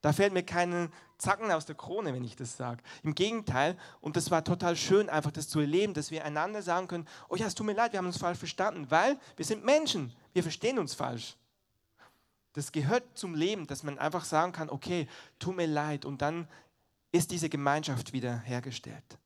Da 0.02 0.12
fällt 0.12 0.32
mir 0.32 0.42
keinen 0.42 0.92
Zacken 1.16 1.50
aus 1.52 1.64
der 1.64 1.76
Krone, 1.76 2.12
wenn 2.12 2.24
ich 2.24 2.34
das 2.34 2.56
sage. 2.56 2.82
Im 3.04 3.14
Gegenteil, 3.14 3.78
und 4.00 4.16
das 4.16 4.30
war 4.32 4.42
total 4.42 4.76
schön, 4.76 5.08
einfach 5.08 5.30
das 5.30 5.48
zu 5.48 5.60
erleben, 5.60 5.94
dass 5.94 6.10
wir 6.10 6.24
einander 6.24 6.60
sagen 6.60 6.88
können, 6.88 7.08
oh 7.28 7.36
ja, 7.36 7.46
es 7.46 7.54
tut 7.54 7.66
mir 7.66 7.72
leid, 7.72 7.92
wir 7.92 7.98
haben 7.98 8.06
uns 8.06 8.18
falsch 8.18 8.38
verstanden, 8.38 8.90
weil 8.90 9.18
wir 9.36 9.44
sind 9.44 9.64
Menschen, 9.64 10.12
wir 10.32 10.42
verstehen 10.42 10.78
uns 10.80 10.94
falsch. 10.94 11.36
Das 12.54 12.72
gehört 12.72 13.04
zum 13.14 13.34
Leben, 13.34 13.66
dass 13.66 13.84
man 13.84 13.98
einfach 13.98 14.24
sagen 14.24 14.52
kann, 14.52 14.68
okay, 14.68 15.08
tut 15.38 15.56
mir 15.56 15.66
leid, 15.66 16.04
und 16.04 16.20
dann 16.20 16.48
ist 17.12 17.30
diese 17.30 17.48
Gemeinschaft 17.48 18.12
wieder 18.12 18.38
hergestellt. 18.38 19.18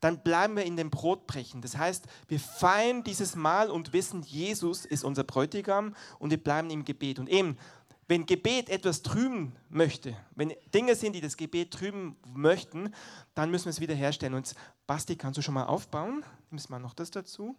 Dann 0.00 0.22
bleiben 0.22 0.56
wir 0.56 0.64
in 0.64 0.76
dem 0.76 0.90
Brotbrechen. 0.90 1.60
Das 1.60 1.76
heißt, 1.76 2.06
wir 2.28 2.38
feiern 2.38 3.02
dieses 3.02 3.34
Mal 3.34 3.68
und 3.68 3.92
wissen, 3.92 4.22
Jesus 4.22 4.84
ist 4.84 5.02
unser 5.02 5.24
Bräutigam 5.24 5.96
und 6.20 6.30
wir 6.30 6.42
bleiben 6.42 6.70
im 6.70 6.84
Gebet. 6.84 7.18
Und 7.18 7.28
eben, 7.28 7.58
wenn 8.08 8.24
Gebet 8.24 8.70
etwas 8.70 9.02
trüben 9.02 9.54
möchte, 9.68 10.16
wenn 10.34 10.54
Dinge 10.74 10.94
sind, 10.94 11.12
die 11.12 11.20
das 11.20 11.36
Gebet 11.36 11.72
trüben 11.72 12.16
möchten, 12.26 12.94
dann 13.34 13.50
müssen 13.50 13.66
wir 13.66 13.70
es 13.70 13.80
wieder 13.80 13.94
herstellen. 13.94 14.32
Und 14.32 14.54
Basti, 14.86 15.14
kannst 15.14 15.36
du 15.36 15.42
schon 15.42 15.54
mal 15.54 15.66
aufbauen? 15.66 16.24
Müssen 16.50 16.70
wir 16.72 16.78
noch 16.78 16.94
das 16.94 17.10
dazu. 17.10 17.54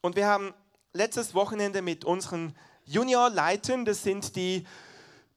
Und 0.00 0.14
wir 0.14 0.28
haben 0.28 0.54
letztes 0.92 1.34
Wochenende 1.34 1.82
mit 1.82 2.04
unseren 2.04 2.56
Junior-Leitern, 2.84 3.84
das 3.84 4.04
sind 4.04 4.36
die 4.36 4.64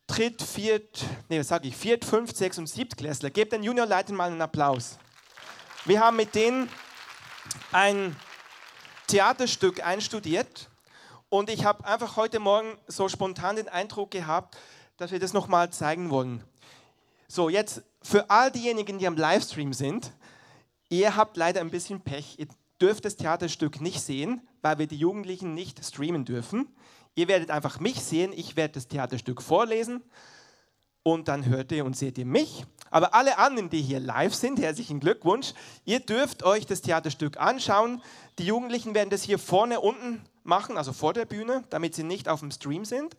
Dritt, 0.06 0.44
Viert, 0.44 1.04
nee, 1.30 1.40
was 1.40 1.48
sage 1.48 1.68
ich, 1.68 1.76
Viert, 1.76 2.06
Fünft, 2.06 2.38
Sechs 2.38 2.60
und 2.60 2.68
Siebtklässler. 2.68 3.32
Gebt 3.32 3.54
den 3.54 3.64
Junior-Leitern 3.64 4.16
mal 4.16 4.30
einen 4.30 4.42
Applaus. 4.42 5.00
Wir 5.86 6.00
haben 6.00 6.18
mit 6.18 6.36
denen 6.36 6.70
ein 7.72 8.16
Theaterstück 9.08 9.84
einstudiert 9.84 10.70
und 11.38 11.50
ich 11.50 11.66
habe 11.66 11.86
einfach 11.86 12.16
heute 12.16 12.40
Morgen 12.40 12.78
so 12.88 13.10
spontan 13.10 13.58
den 13.58 13.68
Eindruck 13.68 14.12
gehabt, 14.12 14.58
dass 14.96 15.12
wir 15.12 15.20
das 15.20 15.34
nochmal 15.34 15.70
zeigen 15.70 16.10
wollen. 16.10 16.42
So, 17.28 17.50
jetzt 17.50 17.84
für 18.02 18.30
all 18.30 18.52
diejenigen, 18.52 19.00
die 19.00 19.08
am 19.08 19.18
Livestream 19.18 19.74
sind, 19.74 20.14
ihr 20.88 21.18
habt 21.18 21.36
leider 21.36 21.60
ein 21.60 21.72
bisschen 21.72 22.00
Pech. 22.00 22.40
Ihr 22.40 22.48
dürft 22.80 23.04
das 23.04 23.18
Theaterstück 23.18 23.82
nicht 23.82 24.00
sehen, 24.00 24.48
weil 24.62 24.78
wir 24.80 24.88
die 24.88 24.96
Jugendlichen 24.96 25.54
nicht 25.54 25.84
streamen 25.84 26.24
dürfen. 26.24 26.74
Ihr 27.16 27.28
werdet 27.28 27.52
einfach 27.52 27.82
mich 27.82 28.02
sehen, 28.02 28.32
ich 28.34 28.56
werde 28.56 28.76
das 28.76 28.88
Theaterstück 28.88 29.42
vorlesen 29.42 30.04
und 31.06 31.28
dann 31.28 31.46
hört 31.46 31.72
ihr 31.72 31.86
und 31.86 31.96
seht 31.96 32.18
ihr 32.18 32.26
mich. 32.26 32.66
Aber 32.90 33.14
alle 33.14 33.38
anderen, 33.38 33.70
die 33.70 33.82
hier 33.82 34.00
live 34.00 34.34
sind, 34.34 34.60
herzlichen 34.60 35.00
Glückwunsch. 35.00 35.54
Ihr 35.86 36.00
dürft 36.00 36.42
euch 36.42 36.66
das 36.66 36.82
Theaterstück 36.82 37.38
anschauen. 37.38 38.02
Die 38.40 38.46
Jugendlichen 38.48 38.96
werden 38.96 39.12
das 39.12 39.22
hier 39.22 39.38
vorne 39.38 39.82
unten 39.82 40.26
machen, 40.44 40.78
also 40.78 40.94
vor 40.94 41.14
der 41.14 41.26
Bühne, 41.26 41.64
damit 41.70 41.94
sie 41.94 42.04
nicht 42.04 42.28
auf 42.28 42.40
dem 42.40 42.50
Stream 42.50 42.86
sind. 42.86 43.16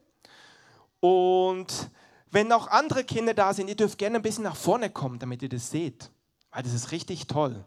Und 0.98 1.90
wenn 2.32 2.48
noch 2.48 2.66
andere 2.66 3.04
Kinder 3.04 3.34
da 3.34 3.54
sind, 3.54 3.68
ihr 3.68 3.76
dürft 3.76 3.98
gerne 3.98 4.16
ein 4.16 4.22
bisschen 4.22 4.42
nach 4.42 4.56
vorne 4.56 4.90
kommen, 4.90 5.20
damit 5.20 5.42
ihr 5.42 5.48
das 5.48 5.70
seht, 5.70 6.10
weil 6.50 6.64
das 6.64 6.72
ist 6.72 6.90
richtig 6.90 7.28
toll. 7.28 7.64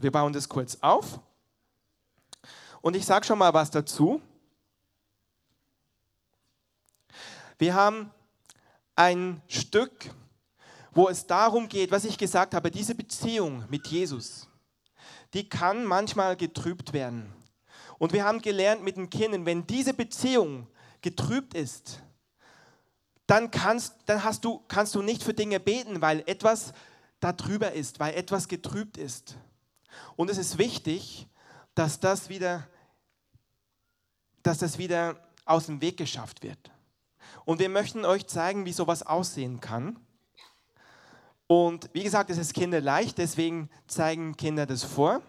Wir 0.00 0.10
bauen 0.10 0.32
das 0.32 0.48
kurz 0.48 0.78
auf. 0.80 1.20
Und 2.80 2.96
ich 2.96 3.06
sage 3.06 3.24
schon 3.24 3.38
mal 3.38 3.54
was 3.54 3.70
dazu. 3.70 4.20
Wir 7.56 7.74
haben 7.74 8.10
ein 8.96 9.42
Stück, 9.48 10.10
wo 10.92 11.08
es 11.08 11.26
darum 11.26 11.68
geht, 11.68 11.90
was 11.90 12.04
ich 12.04 12.16
gesagt 12.18 12.54
habe, 12.54 12.70
diese 12.70 12.94
Beziehung 12.94 13.64
mit 13.68 13.88
Jesus, 13.88 14.48
die 15.32 15.48
kann 15.48 15.84
manchmal 15.84 16.36
getrübt 16.36 16.92
werden. 16.92 17.32
Und 17.98 18.12
wir 18.12 18.24
haben 18.24 18.40
gelernt 18.40 18.82
mit 18.82 18.96
den 18.96 19.10
Kindern, 19.10 19.46
wenn 19.46 19.66
diese 19.66 19.94
Beziehung 19.94 20.68
getrübt 21.00 21.54
ist, 21.54 22.00
dann, 23.26 23.50
kannst, 23.50 23.96
dann 24.06 24.22
hast 24.22 24.44
du, 24.44 24.62
kannst 24.68 24.94
du 24.94 25.02
nicht 25.02 25.22
für 25.22 25.34
Dinge 25.34 25.58
beten, 25.58 26.00
weil 26.00 26.22
etwas 26.26 26.72
da 27.20 27.32
drüber 27.32 27.72
ist, 27.72 28.00
weil 28.00 28.14
etwas 28.14 28.48
getrübt 28.48 28.98
ist. 28.98 29.36
Und 30.16 30.30
es 30.30 30.38
ist 30.38 30.58
wichtig, 30.58 31.26
dass 31.74 31.98
das 31.98 32.28
wieder, 32.28 32.68
dass 34.42 34.58
das 34.58 34.78
wieder 34.78 35.16
aus 35.44 35.66
dem 35.66 35.80
Weg 35.80 35.96
geschafft 35.96 36.42
wird. 36.42 36.70
Und 37.44 37.58
wir 37.58 37.68
möchten 37.68 38.04
euch 38.04 38.26
zeigen, 38.26 38.64
wie 38.64 38.72
sowas 38.72 39.02
aussehen 39.02 39.60
kann. 39.60 39.98
Und 41.46 41.90
wie 41.92 42.02
gesagt, 42.02 42.30
es 42.30 42.38
ist 42.38 42.54
kinderleicht, 42.54 43.18
deswegen 43.18 43.68
zeigen 43.86 44.36
Kinder 44.36 44.66
das 44.66 44.82
vor. 44.82 45.22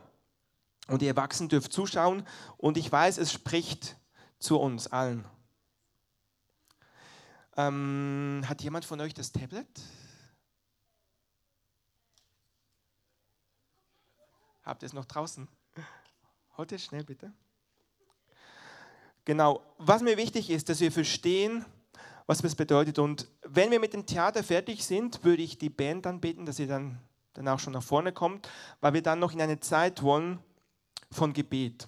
Und 0.88 1.02
die 1.02 1.08
Erwachsenen 1.08 1.50
dürfen 1.50 1.72
zuschauen. 1.72 2.26
Und 2.58 2.78
ich 2.78 2.92
weiß, 2.92 3.18
es 3.18 3.34
spricht 3.34 3.98
zu 4.40 4.60
uns 4.60 4.88
allen. 4.88 5.26
Ähm, 7.58 8.44
hat 8.48 8.62
jemand 8.62 8.86
von 8.86 9.00
euch 9.02 9.14
das 9.14 9.32
Tablet? 9.32 9.68
Habt 14.64 14.84
ihr 14.84 14.88
es 14.88 14.94
noch 14.94 15.06
draußen? 15.06 15.48
Holt 16.58 16.72
es 16.72 16.84
schnell 16.84 17.04
bitte. 17.04 17.32
Genau. 19.26 19.62
Was 19.78 20.02
mir 20.02 20.18
wichtig 20.18 20.50
ist, 20.50 20.70
dass 20.70 20.80
wir 20.80 20.92
verstehen, 20.92 21.66
was 22.28 22.40
das 22.40 22.56
bedeutet. 22.56 23.00
Und 23.00 23.30
wenn 23.44 23.72
wir 23.72 23.80
mit 23.80 23.94
dem 23.94 24.06
Theater 24.06 24.44
fertig 24.44 24.86
sind, 24.86 25.24
würde 25.24 25.44
ich 25.44 25.58
die 25.58 25.70
Band 25.70 26.06
dann 26.06 26.22
bitten, 26.22 26.46
dass 26.46 26.58
sie 26.58 26.68
dann 26.68 27.00
danach 27.34 27.60
schon 27.60 27.74
nach 27.74 27.84
vorne 27.84 28.14
kommt, 28.14 28.50
weil 28.82 28.94
wir 28.94 29.02
dann 29.02 29.20
noch 29.20 29.34
in 29.34 29.42
eine 29.42 29.60
Zeit 29.60 30.02
wollen 30.02 30.40
von 31.12 31.34
Gebet. 31.34 31.88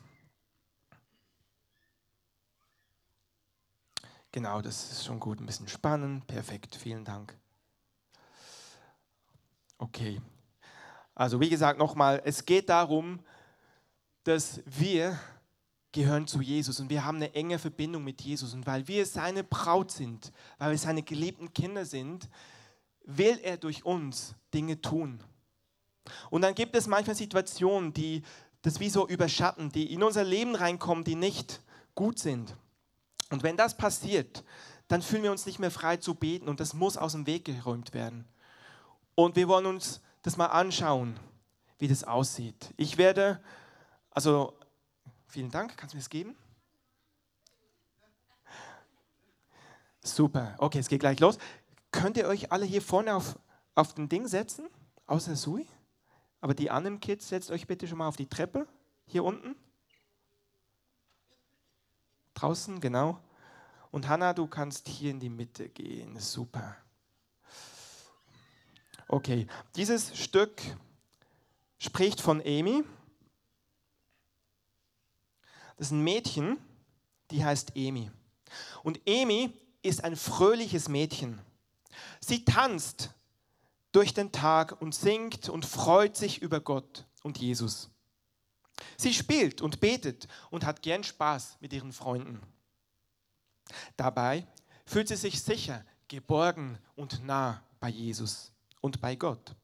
Genau, 4.32 4.62
das 4.62 4.91
ist 4.91 5.06
schon 5.06 5.19
gut. 5.19 5.39
Ein 5.39 5.45
bisschen 5.45 5.67
spannend. 5.67 6.28
Perfekt. 6.28 6.76
Vielen 6.76 7.04
Dank. 7.04 7.36
Okay. 9.80 10.21
Also 11.15 11.39
wie 11.39 11.50
gesagt, 11.50 11.80
nochmal, 11.80 12.21
es 12.26 12.45
geht 12.45 12.69
darum, 12.69 13.19
dass 14.23 14.62
wir 14.65 15.17
gehören 15.98 16.28
zu 16.28 16.42
Jesus 16.42 16.80
und 16.80 16.92
wir 16.92 17.04
haben 17.04 17.18
eine 17.18 17.34
enge 17.34 17.58
Verbindung 17.58 18.04
mit 18.04 18.22
Jesus. 18.22 18.54
Und 18.54 18.68
weil 18.68 18.88
wir 18.88 19.06
seine 19.08 19.44
Braut 19.44 19.92
sind, 19.92 20.32
weil 20.60 20.72
wir 20.72 20.78
seine 20.78 21.02
geliebten 21.02 21.54
Kinder 21.54 21.86
sind, 21.86 22.30
will 23.04 23.40
er 23.42 23.58
durch 23.58 23.84
uns 23.84 24.36
Dinge 24.54 24.80
tun. 24.80 25.20
Und 26.30 26.44
dann 26.44 26.54
gibt 26.54 26.76
es 26.76 26.86
manchmal 26.86 27.16
Situationen, 27.16 27.94
die 27.94 28.22
das 28.62 28.80
wie 28.80 28.90
so 28.90 29.08
überschatten, 29.08 29.72
die 29.72 29.92
in 29.92 30.04
unser 30.04 30.24
Leben 30.24 30.54
reinkommen, 30.54 31.04
die 31.04 31.16
nicht 31.16 31.62
gut 31.96 32.20
sind. 32.20 32.56
Und 33.32 33.42
wenn 33.42 33.58
das 33.58 33.76
passiert, 33.76 34.44
dann 34.88 35.02
fühlen 35.02 35.24
wir 35.24 35.32
uns 35.32 35.48
nicht 35.48 35.58
mehr 35.58 35.72
frei 35.72 35.98
zu 35.98 36.14
beten 36.14 36.48
und 36.48 36.60
das 36.60 36.76
muss 36.76 36.96
aus 36.96 37.14
dem 37.14 37.26
Weg 37.26 37.46
geräumt 37.46 37.96
werden. 37.96 38.26
Und 39.16 39.36
wir 39.36 39.48
wollen 39.48 39.66
uns 39.66 40.02
das 40.22 40.38
mal 40.38 40.46
anschauen, 40.46 41.20
wie 41.80 41.88
das 41.88 42.04
aussieht. 42.04 42.74
Ich 42.78 43.00
werde, 43.00 43.42
also 44.12 44.57
Vielen 45.28 45.52
Dank. 45.52 45.78
Kannst 45.78 45.94
du 45.94 45.98
mir 45.98 46.02
das 46.02 46.10
geben? 46.10 46.36
Super. 50.02 50.56
Okay, 50.58 50.80
es 50.80 50.88
geht 50.88 51.02
gleich 51.02 51.20
los. 51.20 51.38
Könnt 51.92 52.18
ihr 52.18 52.28
euch 52.28 52.52
alle 52.52 52.66
hier 52.66 52.82
vorne 52.82 53.16
auf, 53.16 53.38
auf 53.76 53.94
den 53.94 54.10
Ding 54.10 54.28
setzen? 54.28 54.70
Außer 55.06 55.36
Sui? 55.36 55.68
Aber 56.40 56.54
die 56.54 56.70
anderen 56.70 57.00
Kids, 57.00 57.30
setzt 57.30 57.52
euch 57.52 57.68
bitte 57.68 57.88
schon 57.88 57.98
mal 57.98 58.08
auf 58.08 58.16
die 58.16 58.30
Treppe. 58.30 58.68
Hier 59.06 59.24
unten. 59.24 59.56
Draußen, 62.34 62.80
genau. 62.80 63.20
Und 63.92 64.08
Hanna, 64.08 64.34
du 64.34 64.48
kannst 64.48 64.88
hier 64.88 65.12
in 65.12 65.20
die 65.20 65.30
Mitte 65.30 65.70
gehen. 65.70 66.20
Super. 66.20 66.78
Okay, 69.08 69.48
dieses 69.76 70.18
Stück 70.18 70.62
spricht 71.80 72.22
von 72.22 72.42
Amy. 72.42 72.84
Das 75.78 75.88
ist 75.88 75.92
ein 75.92 76.04
Mädchen, 76.04 76.58
die 77.32 77.44
heißt 77.44 77.74
Amy. 77.76 78.12
Und 78.84 79.00
Amy 79.08 79.54
ist 79.82 80.04
ein 80.04 80.16
fröhliches 80.16 80.90
Mädchen. 80.90 81.40
Sie 82.20 82.44
tanzt 82.46 83.12
durch 83.92 84.13
den 84.13 84.32
Tag 84.32 84.82
und 84.82 84.94
singt 84.94 85.50
und 85.50 85.66
freut 85.66 86.18
sich 86.18 86.42
über 86.42 86.60
Gott 86.60 87.06
und 87.24 87.38
Jesus. 87.38 87.90
Sie 88.96 89.13
spielt 89.13 89.62
und 89.62 89.80
betet 89.80 90.28
und 90.50 90.66
hat 90.66 90.82
gern 90.82 91.04
Spaß 91.04 91.58
mit 91.62 91.74
ihren 91.74 91.94
Freunden. 91.94 92.42
Dabei 93.96 94.46
fühlt 94.86 95.08
sie 95.08 95.16
sich 95.16 95.42
sicher, 95.42 95.84
geborgen 96.08 96.78
und 96.96 97.26
nah 97.26 97.63
bei 97.80 97.90
Jesus 97.90 98.52
und 98.82 99.02
bei 99.02 99.16
Gott. 99.16 99.56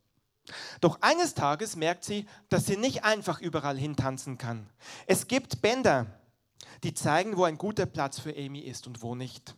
Doch 0.82 0.97
eines 1.01 1.34
Tages 1.34 1.75
merkt 1.75 2.03
sie, 2.03 2.27
dass 2.49 2.65
sie 2.65 2.77
nicht 2.77 3.03
einfach 3.03 3.39
überall 3.39 3.77
hintanzen 3.77 4.38
kann. 4.38 4.69
Es 5.08 5.27
gibt 5.27 5.62
Bänder, 5.62 6.08
die 6.84 6.93
zeigen, 6.93 7.38
wo 7.38 7.45
ein 7.45 7.58
guter 7.58 7.86
Platz 7.86 8.19
für 8.19 8.36
Amy 8.36 8.60
ist 8.60 8.88
und 8.88 9.01
wo 9.01 9.15
nicht. 9.15 9.56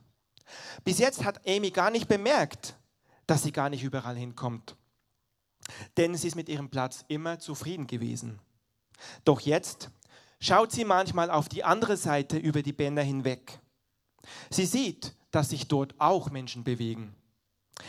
Bis 0.84 1.00
jetzt 1.00 1.24
hat 1.24 1.48
Amy 1.48 1.72
gar 1.72 1.90
nicht 1.90 2.08
bemerkt, 2.08 2.76
dass 3.26 3.44
sie 3.44 3.52
gar 3.52 3.70
nicht 3.70 3.84
überall 3.84 4.16
hinkommt. 4.16 4.76
Denn 5.98 6.16
sie 6.16 6.28
ist 6.28 6.36
mit 6.36 6.50
ihrem 6.50 6.70
Platz 6.70 7.04
immer 7.08 7.40
zufrieden 7.40 7.88
gewesen. 7.88 8.40
Doch 9.24 9.42
jetzt 9.42 9.90
schaut 10.40 10.72
sie 10.72 10.86
manchmal 10.86 11.32
auf 11.32 11.50
die 11.50 11.64
andere 11.64 11.98
Seite 11.98 12.38
über 12.38 12.62
die 12.62 12.74
Bänder 12.74 13.02
hinweg. 13.02 13.60
Sie 14.52 14.66
sieht, 14.66 15.16
dass 15.32 15.50
sich 15.50 15.68
dort 15.68 15.96
auch 16.00 16.30
Menschen 16.30 16.64
bewegen. 16.64 17.16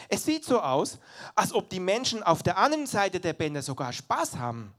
Es 0.08 0.24
sieht 0.24 0.44
so 0.44 0.60
aus, 0.60 0.98
als 1.34 1.52
ob 1.52 1.70
die 1.70 1.80
Menschen 1.80 2.22
auf 2.22 2.42
der 2.42 2.58
anderen 2.58 2.86
Seite 2.86 3.20
der 3.20 3.32
Bänder 3.32 3.62
sogar 3.62 3.92
Spaß 3.92 4.36
haben. 4.36 4.72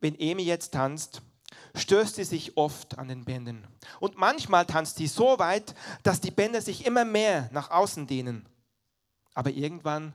Wenn 0.00 0.18
Emi 0.18 0.42
jetzt 0.42 0.72
tanzt, 0.72 1.22
stößt 1.74 2.16
sie 2.16 2.24
sich 2.24 2.56
oft 2.56 2.98
an 2.98 3.08
den 3.08 3.24
Bändern. 3.24 3.66
Und 4.00 4.16
manchmal 4.16 4.66
tanzt 4.66 4.96
sie 4.96 5.06
so 5.06 5.38
weit, 5.38 5.74
dass 6.02 6.20
die 6.20 6.30
Bänder 6.30 6.60
sich 6.60 6.86
immer 6.86 7.04
mehr 7.04 7.48
nach 7.52 7.70
außen 7.70 8.06
dehnen. 8.06 8.48
Aber 9.34 9.50
irgendwann 9.50 10.14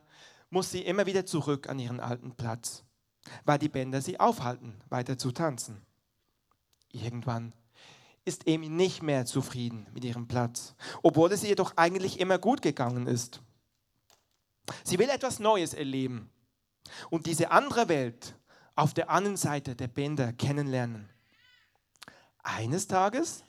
muss 0.50 0.70
sie 0.70 0.82
immer 0.82 1.06
wieder 1.06 1.26
zurück 1.26 1.68
an 1.68 1.78
ihren 1.78 2.00
alten 2.00 2.34
Platz, 2.34 2.84
weil 3.44 3.58
die 3.58 3.68
Bänder 3.68 4.00
sie 4.00 4.20
aufhalten, 4.20 4.80
weiter 4.88 5.18
zu 5.18 5.32
tanzen. 5.32 5.84
Irgendwann 6.90 7.52
ist 8.24 8.48
Amy 8.48 8.68
nicht 8.68 9.02
mehr 9.02 9.26
zufrieden 9.26 9.86
mit 9.92 10.04
ihrem 10.04 10.26
Platz, 10.26 10.74
obwohl 11.02 11.32
es 11.32 11.44
ihr 11.44 11.56
doch 11.56 11.76
eigentlich 11.76 12.20
immer 12.20 12.38
gut 12.38 12.62
gegangen 12.62 13.06
ist. 13.06 13.40
Sie 14.82 14.98
will 14.98 15.10
etwas 15.10 15.40
Neues 15.40 15.74
erleben 15.74 16.30
und 17.10 17.26
diese 17.26 17.50
andere 17.50 17.88
Welt 17.88 18.36
auf 18.76 18.94
der 18.94 19.10
anderen 19.10 19.36
Seite 19.36 19.76
der 19.76 19.88
Bänder 19.88 20.32
kennenlernen. 20.32 21.08
Eines 22.42 22.86
Tages 22.86 23.44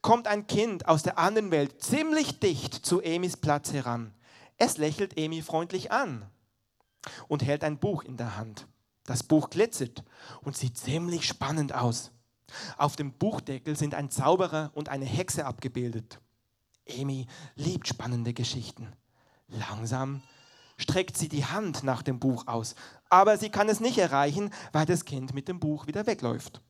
kommt 0.00 0.26
ein 0.26 0.46
Kind 0.46 0.86
aus 0.86 1.02
der 1.02 1.18
anderen 1.18 1.50
Welt 1.50 1.82
ziemlich 1.82 2.38
dicht 2.40 2.74
zu 2.74 3.02
Amys 3.02 3.36
Platz 3.36 3.72
heran. 3.72 4.14
Es 4.58 4.76
lächelt 4.76 5.18
Amy 5.18 5.42
freundlich 5.42 5.90
an 5.92 6.30
und 7.28 7.42
hält 7.42 7.64
ein 7.64 7.78
Buch 7.78 8.04
in 8.04 8.16
der 8.16 8.36
Hand. 8.36 8.66
Das 9.04 9.22
Buch 9.22 9.50
glitzert 9.50 10.04
und 10.42 10.56
sieht 10.56 10.76
ziemlich 10.76 11.26
spannend 11.26 11.74
aus. 11.74 12.12
Auf 12.76 12.96
dem 12.96 13.12
Buchdeckel 13.12 13.76
sind 13.76 13.94
ein 13.94 14.10
Zauberer 14.10 14.70
und 14.74 14.88
eine 14.88 15.04
Hexe 15.04 15.46
abgebildet. 15.46 16.20
Amy 16.88 17.26
liebt 17.54 17.88
spannende 17.88 18.32
Geschichten. 18.32 18.88
Langsam 19.48 20.22
streckt 20.76 21.16
sie 21.16 21.28
die 21.28 21.44
Hand 21.44 21.82
nach 21.82 22.02
dem 22.02 22.18
Buch 22.18 22.46
aus, 22.46 22.74
aber 23.08 23.38
sie 23.38 23.50
kann 23.50 23.68
es 23.68 23.80
nicht 23.80 23.98
erreichen, 23.98 24.50
weil 24.72 24.86
das 24.86 25.04
Kind 25.04 25.34
mit 25.34 25.48
dem 25.48 25.60
Buch 25.60 25.86
wieder 25.86 26.06
wegläuft. 26.06 26.60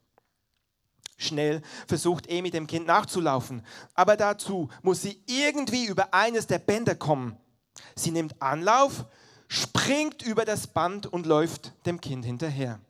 Schnell 1.16 1.62
versucht 1.86 2.30
Amy 2.30 2.50
dem 2.50 2.66
Kind 2.66 2.86
nachzulaufen, 2.86 3.64
aber 3.94 4.16
dazu 4.16 4.68
muss 4.82 5.02
sie 5.02 5.22
irgendwie 5.26 5.86
über 5.86 6.12
eines 6.12 6.46
der 6.46 6.58
Bänder 6.58 6.96
kommen. 6.96 7.36
Sie 7.94 8.10
nimmt 8.10 8.40
Anlauf, 8.42 9.06
springt 9.46 10.22
über 10.22 10.44
das 10.44 10.66
Band 10.66 11.06
und 11.06 11.26
läuft 11.26 11.72
dem 11.86 12.00
Kind 12.00 12.24
hinterher. 12.24 12.80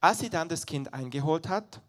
Als 0.00 0.20
sie 0.20 0.30
dann 0.30 0.48
das 0.48 0.66
Kind 0.66 0.94
eingeholt 0.94 1.48
hat, 1.48 1.82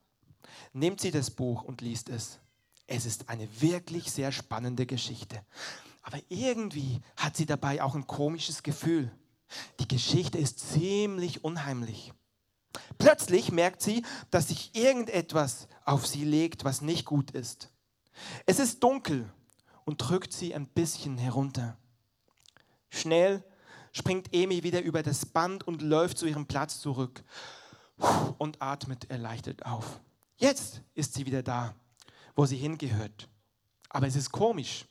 nimmt 0.74 1.00
sie 1.00 1.12
das 1.12 1.30
Buch 1.30 1.64
und 1.64 1.82
liest 1.82 2.10
es. 2.10 2.40
Es 2.88 3.06
ist 3.06 3.30
eine 3.30 3.48
wirklich 3.62 4.12
sehr 4.12 4.32
spannende 4.32 4.88
Geschichte. 4.88 5.44
Aber 6.02 6.18
irgendwie 6.30 7.02
hat 7.18 7.38
sie 7.38 7.46
dabei 7.46 7.84
auch 7.84 7.94
ein 7.94 8.08
komisches 8.08 8.64
Gefühl. 8.64 9.12
Die 9.80 9.88
Geschichte 9.88 10.40
ist 10.40 10.60
ziemlich 10.60 11.44
unheimlich. 11.44 12.14
Plötzlich 12.98 13.52
merkt 13.52 13.82
sie, 13.82 14.04
dass 14.32 14.48
sich 14.48 14.76
irgendetwas 14.76 15.68
auf 15.86 16.08
sie 16.08 16.24
legt, 16.24 16.64
was 16.64 16.82
nicht 16.82 17.06
gut 17.06 17.32
ist. 17.32 17.70
Es 18.48 18.60
ist 18.60 18.84
dunkel 18.84 19.32
und 19.86 19.98
drückt 19.98 20.34
sie 20.34 20.56
ein 20.56 20.68
bisschen 20.68 21.18
herunter. 21.18 21.78
Schnell 22.90 23.44
springt 23.92 24.34
Emi 24.34 24.64
wieder 24.64 24.82
über 24.82 25.04
das 25.04 25.28
Band 25.28 25.68
und 25.68 25.84
läuft 25.84 26.18
zu 26.18 26.26
ihrem 26.26 26.48
Platz 26.48 26.80
zurück 26.80 27.24
und 28.38 28.62
atmet 28.62 29.10
erleichtert 29.10 29.66
auf. 29.66 30.00
Jetzt 30.38 30.82
ist 30.96 31.14
sie 31.14 31.26
wieder 31.26 31.44
da, 31.44 31.76
wo 32.36 32.46
sie 32.46 32.58
hingehört. 32.58 33.30
Aber 33.90 34.08
es 34.08 34.16
ist 34.16 34.32
komisch. 34.32 34.86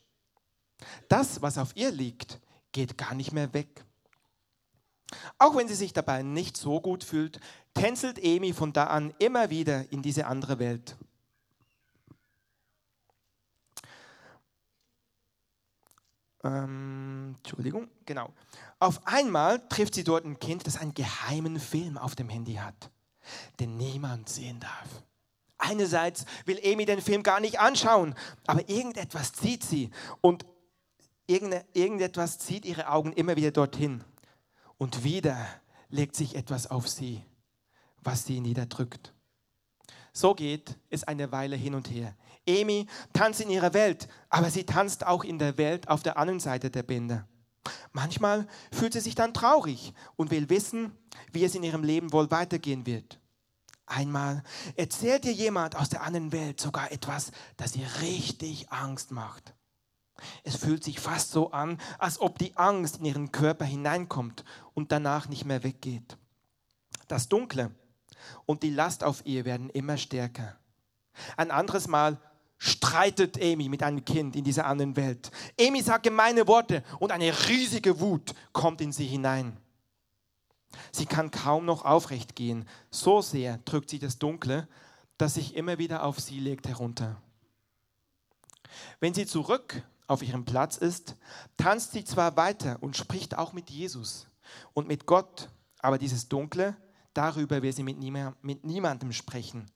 Das, 1.09 1.43
was 1.43 1.59
auf 1.59 1.75
ihr 1.75 1.91
liegt, 1.91 2.39
geht 2.73 2.99
gar 2.99 3.15
nicht 3.15 3.33
mehr 3.33 3.53
weg. 3.55 3.85
Auch 5.39 5.57
wenn 5.57 5.69
sie 5.69 5.75
sich 5.75 5.93
dabei 5.93 6.23
nicht 6.23 6.57
so 6.57 6.81
gut 6.81 7.03
fühlt, 7.03 7.41
tänzelt 7.73 8.19
Emi 8.23 8.53
von 8.53 8.73
da 8.73 8.85
an 8.85 9.15
immer 9.19 9.49
wieder 9.49 9.91
in 9.91 10.03
diese 10.03 10.27
andere 10.27 10.59
Welt. 10.59 10.97
Ähm, 16.45 17.35
Entschuldigung, 17.39 17.89
genau. 18.05 18.33
Auf 18.79 19.07
einmal 19.07 19.67
trifft 19.69 19.95
sie 19.95 20.05
dort 20.05 20.25
ein 20.25 20.39
Kind, 20.39 20.67
das 20.67 20.77
einen 20.77 20.95
geheimen 20.95 21.59
Film 21.59 21.97
auf 21.97 22.15
dem 22.15 22.29
Handy 22.29 22.55
hat 22.55 22.91
den 23.61 23.77
niemand 23.77 24.29
sehen 24.29 24.61
darf. 24.61 25.03
Einerseits 25.59 26.25
will 26.45 26.61
Amy 26.65 26.87
den 26.87 27.03
Film 27.03 27.23
gar 27.23 27.41
nicht 27.41 27.59
anschauen, 27.59 28.15
aber 28.47 28.69
irgendetwas 28.69 29.33
zieht 29.33 29.65
sie 29.65 29.91
und 30.21 30.47
irgendetwas 31.27 32.39
zieht 32.39 32.65
ihre 32.65 32.89
Augen 32.89 33.13
immer 33.13 33.37
wieder 33.37 33.51
dorthin. 33.51 34.05
Und 34.79 35.03
wieder 35.03 35.47
legt 35.89 36.15
sich 36.15 36.37
etwas 36.37 36.71
auf 36.71 36.89
sie, 36.89 37.25
was 38.03 38.25
sie 38.25 38.41
niederdrückt. 38.41 39.13
So 40.13 40.35
geht 40.35 40.79
es 40.91 41.05
eine 41.05 41.33
Weile 41.33 41.57
hin 41.57 41.75
und 41.75 41.91
her. 41.91 42.17
Amy 42.49 42.87
tanzt 43.13 43.41
in 43.41 43.51
ihrer 43.51 43.75
Welt, 43.75 44.09
aber 44.31 44.51
sie 44.51 44.65
tanzt 44.65 45.07
auch 45.07 45.23
in 45.23 45.39
der 45.39 45.59
Welt 45.59 45.89
auf 45.89 46.03
der 46.03 46.17
anderen 46.17 46.41
Seite 46.41 46.71
der 46.71 46.83
Bänder. 46.83 47.29
Manchmal 47.93 48.47
fühlt 48.73 48.93
sie 48.93 49.01
sich 49.01 49.15
dann 49.15 49.35
traurig 49.35 49.93
und 50.17 50.31
will 50.31 50.49
wissen, 50.49 50.93
wie 51.33 51.45
es 51.45 51.55
in 51.55 51.63
ihrem 51.63 51.83
Leben 51.83 52.13
wohl 52.13 52.31
weitergehen 52.31 52.87
wird. 52.87 53.19
Einmal 53.87 54.43
erzählt 54.77 55.25
ihr 55.25 55.33
jemand 55.33 55.77
aus 55.77 55.89
der 55.89 56.03
anderen 56.03 56.33
Welt 56.33 56.61
sogar 56.61 56.93
etwas, 56.93 57.33
das 57.57 57.75
ihr 57.75 57.89
richtig 58.03 58.71
Angst 58.71 59.13
macht. 59.13 59.55
Es 60.43 60.57
fühlt 60.57 60.85
sich 60.85 61.01
fast 61.01 61.31
so 61.31 61.53
an, 61.53 61.81
als 61.99 62.21
ob 62.21 62.39
die 62.39 62.57
Angst 62.57 62.99
in 62.99 63.07
ihren 63.07 63.33
Körper 63.33 63.65
hineinkommt 63.65 64.45
und 64.75 64.93
danach 64.93 65.29
nicht 65.29 65.45
mehr 65.45 65.63
weggeht. 65.63 66.19
Das 67.07 67.29
Dunkle 67.29 67.71
und 68.45 68.63
die 68.63 68.71
Last 68.71 69.05
auf 69.05 69.25
ihr 69.25 69.45
werden 69.45 69.71
immer 69.71 69.97
stärker. 69.97 70.59
Ein 71.37 71.51
anderes 71.51 71.89
Mal 71.89 72.21
streitet 72.59 73.41
Amy 73.41 73.69
mit 73.69 73.83
einem 73.83 74.05
Kind 74.05 74.37
in 74.37 74.45
dieser 74.45 74.67
anderen 74.67 74.97
Welt. 74.97 75.31
Amy 75.61 75.81
sagt 75.81 76.05
gemeine 76.05 76.47
Worte 76.47 76.83
und 76.99 77.13
eine 77.13 77.33
riesige 77.49 78.01
Wut 78.01 78.35
kommt 78.53 78.81
in 78.81 78.93
sie 78.93 79.07
hinein. 79.07 79.57
Sie 80.93 81.07
kann 81.07 81.31
kaum 81.31 81.65
noch 81.65 81.85
aufrecht 81.85 82.37
gehen. 82.37 82.69
So 82.91 83.23
sehr 83.23 83.59
drückt 83.59 83.91
sie 83.91 83.99
das 83.99 84.19
Dunkle, 84.19 84.69
das 85.17 85.35
sich 85.35 85.57
immer 85.57 85.79
wieder 85.79 86.05
auf 86.05 86.21
sie 86.21 86.41
legt, 86.41 86.69
herunter. 86.69 87.21
Wenn 89.01 89.15
sie 89.15 89.27
zurück 89.27 89.83
auf 90.07 90.23
ihrem 90.23 90.45
Platz 90.45 90.77
ist, 90.77 91.17
tanzt 91.57 91.93
sie 91.93 92.05
zwar 92.05 92.37
weiter 92.37 92.79
und 92.81 92.97
spricht 92.97 93.37
auch 93.37 93.53
mit 93.53 93.71
Jesus 93.71 94.27
und 94.75 94.89
mit 94.89 95.07
Gott, 95.07 95.49
aber 95.81 95.99
dieses 95.99 96.29
Dunkle, 96.29 96.77
darüber 97.15 97.63
will 97.63 97.73
sie 97.73 97.83
mit, 97.83 97.99
mit 98.43 98.65
niemandem 98.65 99.13
sprechen. 99.13 99.71